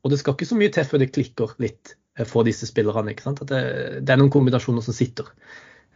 Og 0.04 0.12
det 0.12 0.20
skal 0.20 0.36
ikke 0.36 0.50
så 0.50 0.60
mye 0.60 0.72
til 0.74 0.86
før 0.88 1.02
det 1.02 1.10
klikker 1.14 1.56
litt 1.62 1.94
eh, 2.18 2.28
for 2.28 2.44
disse 2.44 2.68
spillerne. 2.68 3.14
ikke 3.14 3.26
sant? 3.30 3.40
At 3.46 3.52
det, 3.52 3.64
det 4.04 4.12
er 4.12 4.20
noen 4.20 4.32
kombinasjoner 4.32 4.84
som 4.84 4.96
sitter. 4.96 5.32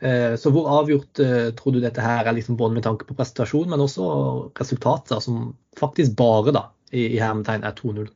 Så 0.05 0.51
hvor 0.53 0.67
avgjort 0.69 1.21
tror 1.57 1.73
du 1.73 1.79
dette 1.81 2.03
her 2.03 2.27
er 2.27 2.35
liksom 2.37 2.59
både 2.61 2.77
med 2.77 2.85
tanke 2.85 3.07
på 3.09 3.15
prestasjon, 3.17 3.71
men 3.71 3.81
også 3.81 4.05
resultater 4.59 5.23
som 5.23 5.55
faktisk 5.79 6.17
bare 6.19 6.53
da, 6.53 6.65
i 6.93 7.15
hermetegn 7.23 7.65
er 7.65 7.77
2-0? 7.79 8.11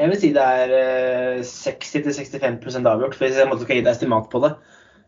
Jeg 0.00 0.08
vil 0.08 0.20
si 0.20 0.30
det 0.32 0.44
er 0.64 1.42
60-65% 1.44 2.88
avgjort, 2.88 3.18
hvis 3.20 3.36
jeg 3.36 3.48
måtte 3.50 3.66
gi 3.68 3.82
deg 3.82 3.92
estimat 3.92 4.30
på 4.32 4.40
det. 4.46 4.54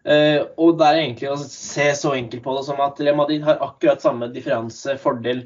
Uh, 0.03 0.51
og 0.59 0.77
det 0.81 0.87
er 0.87 0.99
egentlig 0.99 1.31
å 1.31 1.39
se 1.41 1.87
så 1.95 2.13
enkelt 2.19 2.43
på 2.45 2.55
det 2.57 2.65
som 2.67 2.81
at 2.83 2.99
Real 3.01 3.17
Madrid 3.17 3.45
har 3.47 3.63
akkurat 3.63 4.03
samme 4.03 4.29
differanse, 4.35 4.97
fordel, 5.01 5.45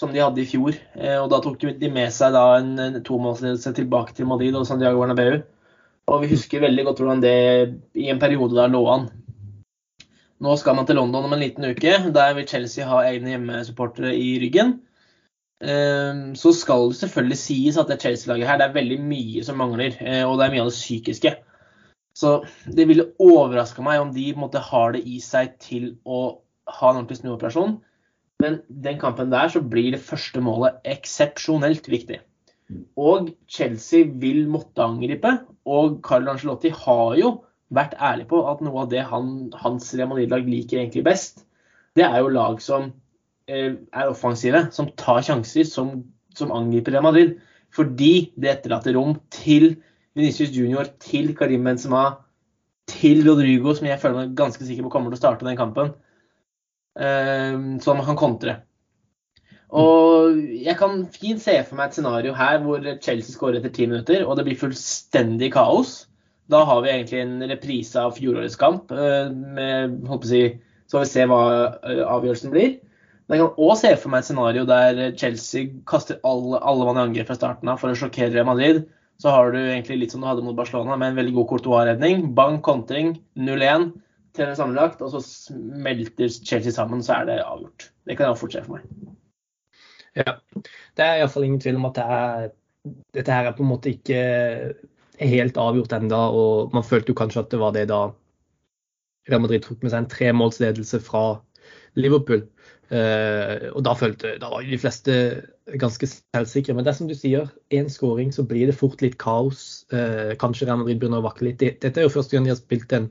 som 0.00 0.14
de 0.14 0.22
hadde 0.22 0.40
i 0.42 0.48
fjor. 0.48 0.78
Uh, 0.96 1.20
og 1.20 1.28
da 1.30 1.42
tok 1.44 1.60
de 1.62 1.90
med 1.92 2.10
seg 2.14 2.34
da 2.34 2.46
en 2.58 3.02
tomålsledelse 3.06 3.74
tilbake 3.76 4.16
til 4.16 4.30
Madrid 4.30 4.56
og 4.58 4.66
Santiago 4.66 5.04
Bernabeu. 5.04 5.42
Og 6.10 6.24
vi 6.24 6.32
husker 6.32 6.64
veldig 6.64 6.86
godt 6.88 7.02
hvordan 7.02 7.22
det 7.22 7.36
i 7.94 8.08
en 8.10 8.22
periode 8.22 8.56
der 8.58 8.72
lå 8.72 8.82
an. 8.90 9.10
Nå 10.42 10.56
skal 10.58 10.74
man 10.74 10.88
til 10.88 10.98
London 10.98 11.28
om 11.28 11.36
en 11.36 11.44
liten 11.44 11.68
uke. 11.70 11.92
Der 12.16 12.32
vil 12.34 12.48
Chelsea 12.50 12.88
ha 12.88 13.04
egne 13.06 13.36
hjemmesupportere 13.36 14.10
i 14.18 14.40
ryggen. 14.42 14.80
Uh, 15.62 16.32
så 16.34 16.50
skal 16.58 16.88
det 16.90 16.98
selvfølgelig 16.98 17.38
sies 17.38 17.78
at 17.78 17.90
det 17.90 18.00
Chelsea-laget 18.02 18.48
her, 18.48 18.58
det 18.58 18.66
er 18.68 18.76
veldig 18.76 18.98
mye 19.06 19.44
som 19.46 19.60
mangler. 19.62 19.94
Og 20.26 20.36
det 20.38 20.46
er 20.46 20.54
mye 20.56 20.64
av 20.64 20.72
det 20.72 20.78
psykiske. 20.78 21.36
Så 22.18 22.42
det 22.68 22.84
ville 22.90 23.12
overraska 23.22 23.84
meg 23.84 24.02
om 24.02 24.10
de 24.12 24.26
måte, 24.36 24.60
har 24.60 24.92
det 24.96 25.04
i 25.08 25.20
seg 25.22 25.56
til 25.62 25.94
å 26.04 26.42
ha 26.68 26.90
en 26.90 27.00
ordentlig 27.00 27.22
snuoperasjon. 27.22 27.78
Men 28.42 28.58
den 28.66 28.98
kampen 29.00 29.30
der 29.32 29.48
så 29.52 29.62
blir 29.62 29.94
det 29.94 30.02
første 30.02 30.42
målet 30.42 30.82
eksepsjonelt 30.88 31.88
viktig. 31.88 32.18
Og 33.00 33.32
Chelsea 33.50 34.08
vil 34.22 34.44
måtte 34.50 34.84
angripe. 34.84 35.36
Og 35.68 36.00
Carlo 36.04 36.32
Angelotti 36.32 36.72
har 36.74 37.16
jo 37.20 37.32
vært 37.72 37.96
ærlig 38.02 38.26
på 38.32 38.42
at 38.50 38.60
noe 38.64 38.84
av 38.84 38.90
det 38.92 39.04
han, 39.08 39.52
hans 39.62 39.92
Real 39.94 40.10
Madrid-lag 40.10 40.48
liker 40.48 40.80
egentlig 40.80 41.06
best, 41.06 41.46
det 41.96 42.04
er 42.04 42.18
jo 42.20 42.32
lag 42.32 42.58
som 42.64 42.90
eh, 42.90 42.92
er 43.52 44.10
offensive, 44.10 44.66
som 44.74 44.90
tar 44.98 45.22
sjanser, 45.26 45.66
som, 45.68 46.00
som 46.36 46.54
angriper 46.54 46.94
Real 46.94 47.06
Madrid. 47.06 47.36
Fordi 47.72 48.32
det 48.36 48.56
etterlater 48.56 48.96
rom 48.98 49.16
til 49.32 49.76
Venicius 50.18 50.52
Junior 50.52 50.90
til 51.00 51.32
Karim 51.36 51.64
Benzema 51.64 52.10
til 52.90 53.22
Rodrigo, 53.28 53.72
som 53.76 53.88
jeg 53.88 54.00
føler 54.02 54.18
meg 54.18 54.36
ganske 54.36 54.66
sikker 54.66 54.84
på 54.84 54.92
kommer 54.92 55.12
til 55.12 55.20
å 55.20 55.22
starte 55.22 55.48
den 55.48 55.56
kampen. 55.56 55.94
Som 56.92 57.78
så 57.80 57.94
man 57.96 58.08
kan 58.10 58.20
kontre. 58.20 58.58
Og 59.72 60.36
jeg 60.36 60.76
kan 60.76 61.06
fint 61.14 61.40
se 61.40 61.54
for 61.64 61.78
meg 61.78 61.88
et 61.88 61.96
scenario 61.96 62.34
her 62.36 62.58
hvor 62.60 62.84
Chelsea 63.00 63.32
skårer 63.32 63.60
etter 63.60 63.72
ti 63.72 63.86
minutter, 63.88 64.26
og 64.26 64.36
det 64.36 64.44
blir 64.44 64.60
fullstendig 64.60 65.48
kaos. 65.54 66.02
Da 66.52 66.60
har 66.68 66.82
vi 66.84 66.90
egentlig 66.92 67.22
en 67.22 67.38
reprise 67.48 68.00
av 68.00 68.18
fjorårets 68.18 68.58
kamp. 68.60 68.92
Med, 68.92 69.96
håper 70.10 70.34
jeg, 70.36 70.58
så 70.84 70.98
får 70.98 71.06
vi 71.06 71.12
se 71.14 71.26
hva 71.30 71.42
uh, 71.80 72.02
avgjørelsen 72.18 72.52
blir. 72.52 72.74
Men 73.28 73.38
jeg 73.38 73.44
kan 73.44 73.66
òg 73.66 73.76
se 73.78 73.92
for 73.96 74.12
meg 74.12 74.22
et 74.22 74.28
scenario 74.28 74.64
der 74.68 75.02
Chelsea 75.18 75.70
kaster 75.88 76.18
alle, 76.26 76.58
alle 76.58 76.88
mann 76.88 76.98
i 76.98 77.04
angrep 77.06 77.30
fra 77.30 77.38
starten 77.38 77.70
av 77.70 77.80
for 77.80 77.92
å 77.92 77.98
sjokkere 77.98 78.44
Madrid. 78.46 78.84
Så 79.22 79.30
har 79.30 79.52
du 79.54 79.60
egentlig 79.60 80.00
litt 80.00 80.14
som 80.14 80.22
du 80.22 80.26
hadde 80.26 80.42
mot 80.44 80.56
Barcelona, 80.58 80.96
med 80.98 81.12
en 81.12 81.20
veldig 81.20 81.34
god 81.36 81.48
Courtois-redning. 81.52 82.24
Bang, 82.34 82.58
kontring, 82.64 83.14
0-1 83.38 83.92
Trener 84.32 84.56
sammenlagt, 84.56 85.02
og 85.04 85.12
så 85.12 85.20
smelter 85.20 86.30
Chelsea 86.32 86.72
sammen, 86.72 87.02
så 87.04 87.18
er 87.18 87.26
det 87.28 87.42
avgjort. 87.44 87.90
Det 88.08 88.16
kan 88.16 88.30
jeg 88.30 88.40
fort 88.40 88.54
se 88.56 88.62
for 88.64 88.78
meg. 88.78 89.10
Ja. 90.16 90.38
Det 90.96 91.04
er 91.04 91.20
iallfall 91.20 91.44
ingen 91.44 91.60
tvil 91.60 91.76
om 91.76 91.84
at 91.90 91.98
det 91.98 92.06
er, 92.16 92.46
dette 93.18 93.36
her 93.36 93.50
er 93.50 93.56
på 93.56 93.64
en 93.64 93.70
måte 93.74 93.92
ikke 93.92 94.22
helt 95.20 95.60
avgjort 95.60 95.92
enda, 95.98 96.22
og 96.32 96.72
man 96.72 96.86
følte 96.86 97.12
jo 97.12 97.18
kanskje 97.20 97.44
at 97.44 97.52
det 97.52 97.60
var 97.60 97.76
det 97.76 97.86
da 97.92 98.00
Real 99.28 99.44
Madrid 99.44 99.62
tok 99.62 99.84
med 99.84 99.92
seg 99.92 100.02
en 100.02 100.10
tremålsledelse 100.10 100.98
fra 101.04 101.22
Liverpool. 102.00 102.46
Uh, 102.92 103.70
og 103.72 103.86
da 103.86 103.94
følte 103.96 104.34
da 104.36 104.50
var 104.52 104.66
de 104.68 104.76
fleste 104.76 105.12
ganske 105.80 106.08
selvsikre. 106.10 106.74
Men 106.76 106.84
det 106.84 106.92
er 106.92 106.98
som 106.98 107.08
du 107.08 107.14
sier, 107.16 107.48
én 107.72 107.88
skåring, 107.88 108.34
så 108.36 108.44
blir 108.44 108.68
det 108.68 108.76
fort 108.76 109.00
litt 109.00 109.16
kaos. 109.22 109.86
Uh, 109.92 110.34
kanskje 110.40 110.68
Real 110.68 110.82
Madrid 110.82 111.00
begynner 111.00 111.22
å 111.22 111.26
vakle 111.26 111.48
litt. 111.48 111.64
Dette 111.80 112.02
er 112.02 112.04
jo 112.04 112.12
første 112.12 112.36
gang 112.36 112.44
de 112.44 112.52
har 112.52 112.60
spilt 112.60 112.92
en, 112.98 113.08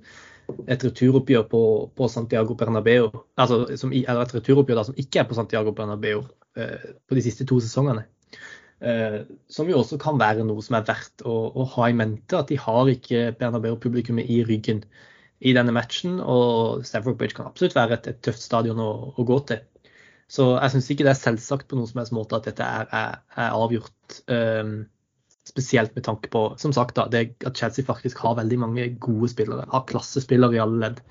et 0.67 0.85
returoppgjør 0.85 1.47
på, 1.49 1.63
på, 1.97 2.09
Santiago 2.13 2.57
Bernabeu. 2.59 3.09
Altså, 3.41 3.63
som, 3.79 3.93
eller 3.95 4.21
et 4.27 4.37
returoppgjør 4.37 4.83
da, 4.83 4.85
som 4.91 5.01
ikke 5.01 5.23
er 5.23 5.29
på 5.31 5.39
Santiago 5.39 5.73
Bernabeu 5.73 6.21
uh, 6.21 6.89
på 7.09 7.17
de 7.17 7.25
siste 7.25 7.49
to 7.49 7.61
sesongene. 7.63 8.05
som 9.53 9.67
jo 9.69 9.77
også 9.77 9.97
kan 10.01 10.17
være 10.17 10.41
noe 10.41 10.61
som 10.65 10.73
er 10.73 10.85
verdt 10.87 11.21
å, 11.21 11.33
å 11.53 11.65
ha 11.75 11.89
i 11.89 11.93
mente. 11.93 12.37
At 12.37 12.49
de 12.49 12.57
har 12.57 12.89
ikke 12.89 13.31
Bernabeu-publikummet 13.37 14.29
i 14.29 14.39
ryggen 14.45 14.81
i 15.41 15.53
denne 15.57 15.73
matchen. 15.75 16.19
Og 16.21 16.85
Stamford 16.85 17.17
Bridge 17.19 17.37
kan 17.37 17.49
absolutt 17.49 17.77
være 17.77 17.97
et, 17.97 18.09
et 18.13 18.23
tøft 18.25 18.41
stadion 18.41 18.81
å, 18.81 18.91
å, 19.15 19.25
gå 19.27 19.37
til. 19.49 19.61
Så 20.31 20.47
jeg 20.55 20.73
syns 20.73 20.89
ikke 20.93 21.05
det 21.07 21.11
er 21.11 21.19
selvsagt 21.19 21.67
på 21.67 21.77
noen 21.77 21.89
som 21.89 21.99
helst 21.99 22.15
måte 22.15 22.37
at 22.37 22.47
dette 22.47 22.63
er, 22.63 22.87
er, 22.95 23.21
er 23.35 23.55
avgjort. 23.57 24.21
Um, 24.31 24.75
spesielt 25.47 25.95
med 25.97 26.05
tanke 26.05 26.29
på 26.31 26.43
som 26.61 26.71
sagt 26.75 26.95
da, 26.99 27.07
det, 27.11 27.33
at 27.47 27.57
Chelsea 27.57 27.83
faktisk 27.83 28.19
har 28.21 28.37
veldig 28.37 28.59
mange 28.61 28.85
gode 29.03 29.31
spillere. 29.31 29.65
Har 29.73 29.87
klassespillere 29.89 30.55
i 30.55 30.61
alle 30.63 30.79
ledd. 30.85 31.01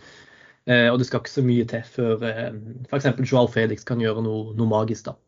Uh, 0.69 0.89
og 0.93 1.01
det 1.01 1.09
skal 1.09 1.21
ikke 1.21 1.35
så 1.35 1.45
mye 1.45 1.67
til 1.69 1.85
før 1.97 2.25
uh, 2.25 2.61
f.eks. 2.89 3.11
Joel 3.27 3.51
Felix 3.53 3.85
kan 3.89 4.01
gjøre 4.01 4.25
noe, 4.25 4.55
noe 4.57 4.71
magisk. 4.71 5.11
da. 5.11 5.19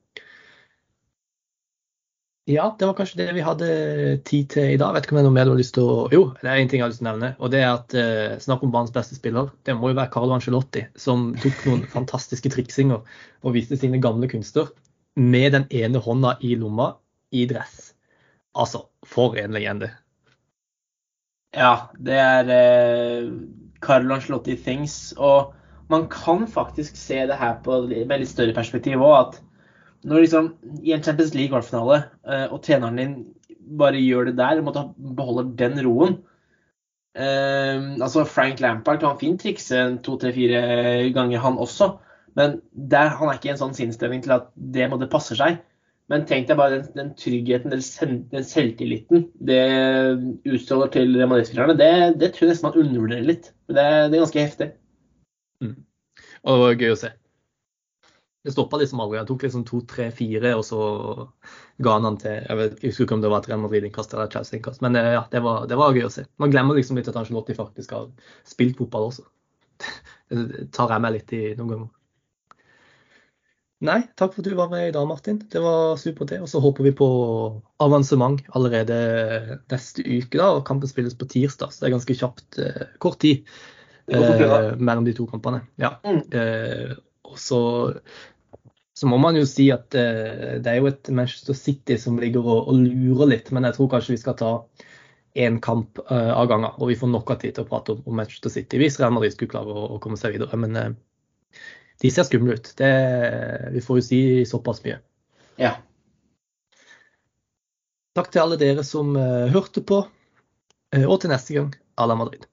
Ja, 2.51 2.65
det 2.79 2.87
var 2.89 2.97
kanskje 2.99 3.21
det 3.21 3.29
vi 3.37 3.43
hadde 3.47 3.67
tid 4.27 4.49
til 4.51 4.73
i 4.73 4.79
dag. 4.81 4.97
Vet 4.97 5.05
ikke 5.07 5.15
om 5.15 5.21
det 5.21 5.23
er 5.23 5.29
noe 5.29 5.35
mer 5.37 5.47
du 5.47 5.53
har 5.53 5.61
lyst 5.61 5.77
til 5.77 5.87
å 5.87 6.09
Jo, 6.11 6.23
det 6.41 6.49
er 6.51 6.59
en 6.59 6.71
ting 6.71 6.81
jeg 6.81 6.85
har 6.89 6.91
lyst 6.91 6.99
til 6.99 7.07
å 7.07 7.13
nevne. 7.13 7.29
Og 7.39 7.53
det 7.55 7.61
er 7.63 7.69
at 7.71 7.95
eh, 7.95 8.35
snakk 8.43 8.65
om 8.67 8.73
banens 8.75 8.95
beste 8.95 9.15
spiller. 9.15 9.53
Det 9.63 9.77
må 9.79 9.93
jo 9.93 9.99
være 10.01 10.11
Carlo 10.11 10.35
Angelotti, 10.35 10.83
som 10.99 11.29
tok 11.39 11.61
noen 11.69 11.85
fantastiske 11.95 12.51
triksinger 12.51 12.99
og 12.99 13.55
viste 13.55 13.79
sine 13.79 14.03
gamle 14.03 14.27
kunster 14.33 14.73
med 15.15 15.55
den 15.55 15.69
ene 15.71 16.03
hånda 16.03 16.35
i 16.43 16.57
lomma 16.59 16.97
i 17.31 17.45
dress. 17.47 17.93
Altså, 18.59 18.89
for 19.07 19.39
en 19.39 19.55
legende. 19.55 19.93
Ja, 21.55 21.93
det 21.95 22.19
er 22.19 22.53
eh, 22.57 23.31
Carlo 23.87 24.19
Angelotti 24.19 24.59
things. 24.59 25.15
Og 25.15 25.55
man 25.95 26.11
kan 26.11 26.49
faktisk 26.51 26.99
se 26.99 27.23
det 27.31 27.39
her 27.39 27.61
på, 27.63 27.85
med 27.87 28.19
litt 28.19 28.35
større 28.35 28.59
perspektiv 28.59 28.99
òg, 28.99 29.17
at 29.21 29.43
når 30.09 30.25
liksom 30.25 30.53
i 30.83 30.95
en 30.95 31.03
Champions 31.05 31.35
League-kvartfinale, 31.37 32.03
uh, 32.27 32.47
og 32.51 32.63
treneren 32.67 33.01
din 33.01 33.17
bare 33.79 34.01
gjør 34.03 34.31
det 34.31 34.37
der, 34.41 34.63
måtte 34.65 34.89
beholde 35.17 35.51
den 35.59 35.79
roen 35.87 36.17
uh, 37.19 37.93
altså 38.03 38.25
Frank 38.29 38.61
Lampard 38.61 39.03
kan 39.03 39.21
fint 39.21 39.41
trikse 39.43 39.85
to-tre-fire 40.05 41.13
ganger, 41.15 41.39
han 41.45 41.61
også. 41.61 41.95
Men 42.39 42.61
der, 42.73 43.13
han 43.13 43.29
er 43.29 43.37
ikke 43.37 43.51
i 43.51 43.55
en 43.55 43.61
sånn 43.61 43.77
sinnsstemning 43.77 44.25
til 44.25 44.35
at 44.39 44.49
det 44.57 44.89
måtte 44.91 45.11
passe 45.13 45.37
seg. 45.37 45.61
Men 46.11 46.27
tenk 46.29 46.49
deg 46.49 46.59
bare 46.59 46.75
den, 46.75 46.89
den 46.97 47.11
tryggheten, 47.17 47.73
den, 47.73 48.17
den, 48.33 48.45
selvtilliten 48.45 49.27
det 49.49 49.63
utstråler 50.49 50.91
til 50.93 51.15
Madrid-spillerne. 51.21 51.77
Det, 51.79 51.93
det, 52.21 52.33
tror 52.35 52.49
jeg 52.49 52.53
nesten 52.53 52.69
man 52.69 52.79
undervurderer 52.83 53.29
litt. 53.29 53.51
Det, 53.71 53.77
det, 53.77 54.17
er 54.17 54.25
ganske 54.25 54.45
heftig. 54.45 54.71
Mm. 55.63 55.77
Og 56.43 56.57
det 56.57 56.65
var 56.65 56.81
gøy 56.83 56.95
å 56.95 57.01
se. 57.05 57.13
Det 58.43 58.53
stoppa 58.53 58.81
liksom 58.81 59.01
aldri. 59.01 59.21
Han 59.21 59.29
tok 59.29 59.45
liksom 59.47 59.63
to, 59.67 59.81
tre, 59.87 60.09
fire, 60.11 60.55
og 60.59 60.65
så 60.67 60.83
ga 61.83 61.95
han 61.95 62.09
han 62.09 62.19
til 62.19 62.41
Jeg 62.41 62.59
vet 62.59 62.81
jeg 62.81 62.91
husker 62.91 63.07
ikke 63.07 63.17
om 63.19 63.23
det 63.23 63.31
var 63.31 63.45
et 63.45 63.49
Real 63.51 63.63
Madrid-innkast 63.63 64.15
eller 64.17 64.31
Chelsea-innkast, 64.33 64.83
men 64.83 64.99
eh, 64.99 65.13
ja, 65.15 65.23
det 65.31 65.43
var, 65.45 65.67
det 65.71 65.79
var, 65.79 65.95
gøy 65.95 66.09
å 66.09 66.13
se. 66.13 66.27
Man 66.43 66.51
glemmer 66.55 66.79
liksom 66.79 66.99
litt 66.99 67.11
at 67.13 67.19
Angelotti 67.21 67.55
faktisk 67.59 67.95
har 67.95 68.11
spilt 68.49 68.79
fotball 68.81 69.11
også. 69.13 69.27
Det 70.33 70.71
tar 70.73 70.89
jeg 70.95 71.05
meg 71.05 71.13
litt 71.19 71.35
i 71.37 71.43
noen 71.59 71.75
ganger. 71.75 71.91
Nei, 73.83 73.99
takk 74.19 74.31
for 74.33 74.45
at 74.45 74.47
du 74.47 74.55
var 74.55 74.71
med 74.71 74.87
i 74.89 74.93
dag, 74.95 75.07
Martin. 75.11 75.41
Det 75.51 75.61
var 75.63 75.97
supert, 75.99 76.31
det. 76.31 76.39
Og 76.45 76.49
så 76.51 76.61
håper 76.63 76.87
vi 76.87 76.93
på 76.95 77.09
avansement 77.83 78.39
allerede 78.55 78.99
neste 79.73 80.05
uke. 80.07 80.39
da, 80.39 80.53
og 80.55 80.63
Kampen 80.69 80.91
spilles 80.91 81.17
på 81.19 81.27
tirsdag, 81.27 81.73
så 81.75 81.83
det 81.83 81.89
er 81.89 81.95
ganske 81.97 82.17
kjapt. 82.21 82.61
Eh, 82.63 82.85
kort 83.03 83.19
tid 83.25 83.43
eh, 84.07 84.77
mellom 84.79 85.09
de 85.09 85.17
to 85.19 85.27
kampene. 85.27 85.65
Ja. 85.83 85.97
Mm. 86.07 86.23
Eh, 86.31 86.95
og 87.27 87.41
så 87.43 87.59
så 89.03 89.09
må 89.11 89.17
man 89.19 89.35
jo 89.35 89.43
si 89.51 89.65
at 89.75 89.97
uh, 89.99 90.59
det 90.63 90.71
er 90.71 90.77
jo 90.79 90.87
et 90.87 91.09
Manchester 91.11 91.57
City 91.59 91.97
som 91.99 92.21
ligger 92.23 92.45
og, 92.47 92.69
og, 92.71 92.77
lurer 92.79 93.33
litt. 93.33 93.49
Men 93.51 93.67
jeg 93.67 93.75
tror 93.75 93.89
kanskje 93.91 94.13
vi 94.15 94.21
skal 94.21 94.37
ta 94.39 94.51
én 95.43 95.57
kamp 95.65 95.99
uh, 96.05 96.31
av 96.37 96.47
gangen. 96.53 96.71
Og 96.79 96.93
vi 96.93 96.99
får 97.01 97.11
nok 97.11 97.33
av 97.35 97.41
tid 97.43 97.57
til 97.57 97.67
å 97.67 97.71
prate 97.73 97.97
om, 97.97 98.05
om 98.07 98.21
Manchester 98.21 98.53
City 98.55 98.79
hvis 98.79 99.01
Real 99.03 99.11
Madrid 99.17 99.35
skulle 99.35 99.51
klare 99.57 99.75
å, 99.75 99.89
å, 99.97 99.99
komme 100.05 100.21
seg 100.21 100.37
videre. 100.37 100.61
Men 100.63 100.79
uh, 100.79 101.65
de 102.05 102.13
ser 102.15 102.29
skumle 102.31 102.55
ut. 102.55 102.71
Det, 102.79 102.93
vi 103.75 103.83
får 103.83 103.99
jo 103.99 104.07
si 104.13 104.23
såpass 104.47 104.85
mye. 104.87 105.01
Ja. 105.59 105.75
Takk 108.15 108.31
til 108.31 108.45
alle 108.45 108.63
dere 108.63 108.87
som 108.87 109.17
hørte 109.19 109.83
på. 109.83 110.05
og 111.03 111.19
til 111.19 111.35
neste 111.35 111.59
gang, 111.59 111.75
à 111.99 112.07
la 112.07 112.15
Madrid. 112.23 112.52